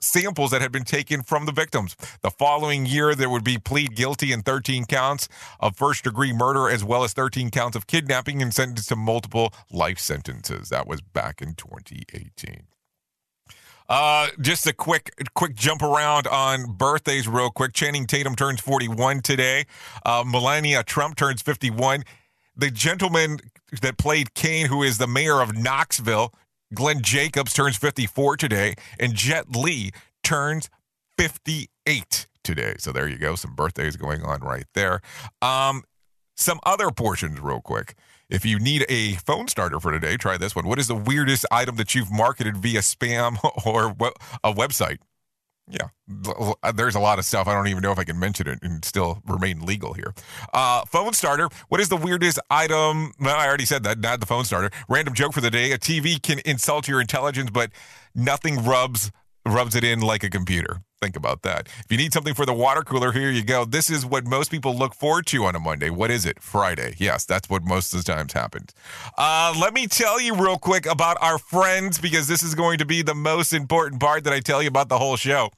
[0.00, 1.96] samples that had been taken from the victims.
[2.22, 5.28] The following year, there would be plead guilty in 13 counts
[5.60, 9.52] of first degree murder, as well as 13 counts of kidnapping and sentenced to multiple
[9.70, 10.68] life sentences.
[10.68, 12.62] That was back in 2018.
[13.88, 17.72] Uh, just a quick, quick jump around on birthdays, real quick.
[17.72, 19.64] Channing Tatum turns 41 today.
[20.04, 22.04] Uh, Melania Trump turns 51.
[22.54, 23.38] The gentleman
[23.80, 26.34] that played Kane, who is the mayor of Knoxville,
[26.74, 29.90] Glenn Jacobs turns 54 today, and Jet Li
[30.22, 30.68] turns
[31.16, 32.74] 58 today.
[32.78, 33.34] So there you go.
[33.34, 35.00] Some birthdays going on right there.
[35.42, 35.84] Um,
[36.36, 37.94] some other portions, real quick.
[38.30, 40.66] If you need a phone starter for today, try this one.
[40.66, 43.96] What is the weirdest item that you've marketed via spam or
[44.44, 44.98] a website?
[45.70, 45.88] Yeah,
[46.72, 47.46] there's a lot of stuff.
[47.46, 50.14] I don't even know if I can mention it and still remain legal here.
[50.54, 51.48] Uh, phone starter.
[51.68, 53.12] What is the weirdest item?
[53.20, 53.98] Well, I already said that.
[53.98, 54.70] Not the phone starter.
[54.88, 55.72] Random joke for the day.
[55.72, 57.70] A TV can insult your intelligence, but
[58.14, 59.10] nothing rubs
[59.46, 60.82] rubs it in like a computer.
[61.00, 61.68] Think about that.
[61.84, 63.64] If you need something for the water cooler, here you go.
[63.64, 65.90] This is what most people look forward to on a Monday.
[65.90, 66.42] What is it?
[66.42, 66.96] Friday.
[66.98, 68.74] Yes, that's what most of the times happens.
[69.16, 72.84] Uh, let me tell you real quick about our friends because this is going to
[72.84, 75.50] be the most important part that I tell you about the whole show.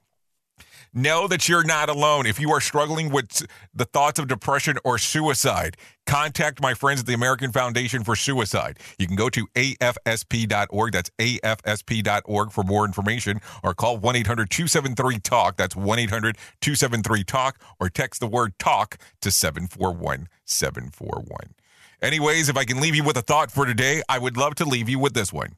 [0.92, 2.26] Know that you're not alone.
[2.26, 7.06] If you are struggling with the thoughts of depression or suicide, contact my friends at
[7.06, 8.80] the American Foundation for Suicide.
[8.98, 10.92] You can go to afsp.org.
[10.92, 15.56] That's afsp.org for more information or call 1 800 273 TALK.
[15.56, 21.54] That's 1 800 273 TALK or text the word TALK to 741 741.
[22.02, 24.64] Anyways, if I can leave you with a thought for today, I would love to
[24.64, 25.52] leave you with this one.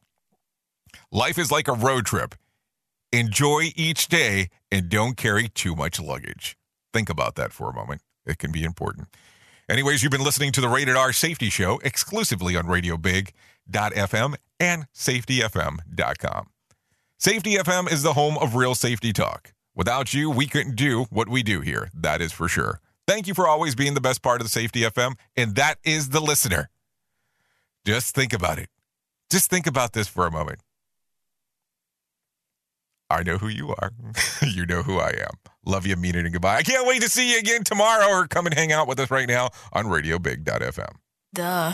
[1.11, 2.35] Life is like a road trip.
[3.13, 6.57] Enjoy each day and don't carry too much luggage.
[6.91, 8.01] Think about that for a moment.
[8.25, 9.07] It can be important.
[9.69, 16.47] Anyways, you've been listening to the Rated R Safety Show exclusively on RadioBig.fm and SafetyFM.com.
[17.19, 19.53] Safety FM is the home of real safety talk.
[19.75, 21.91] Without you, we couldn't do what we do here.
[21.93, 22.79] That is for sure.
[23.07, 26.09] Thank you for always being the best part of the Safety FM, and that is
[26.09, 26.71] the listener.
[27.85, 28.69] Just think about it.
[29.29, 30.61] Just think about this for a moment.
[33.09, 33.91] I know who you are.
[34.41, 35.35] you know who I am.
[35.65, 36.57] Love you, mean it, and goodbye.
[36.57, 39.11] I can't wait to see you again tomorrow or come and hang out with us
[39.11, 40.95] right now on RadioBig.fm.
[41.33, 41.73] Duh.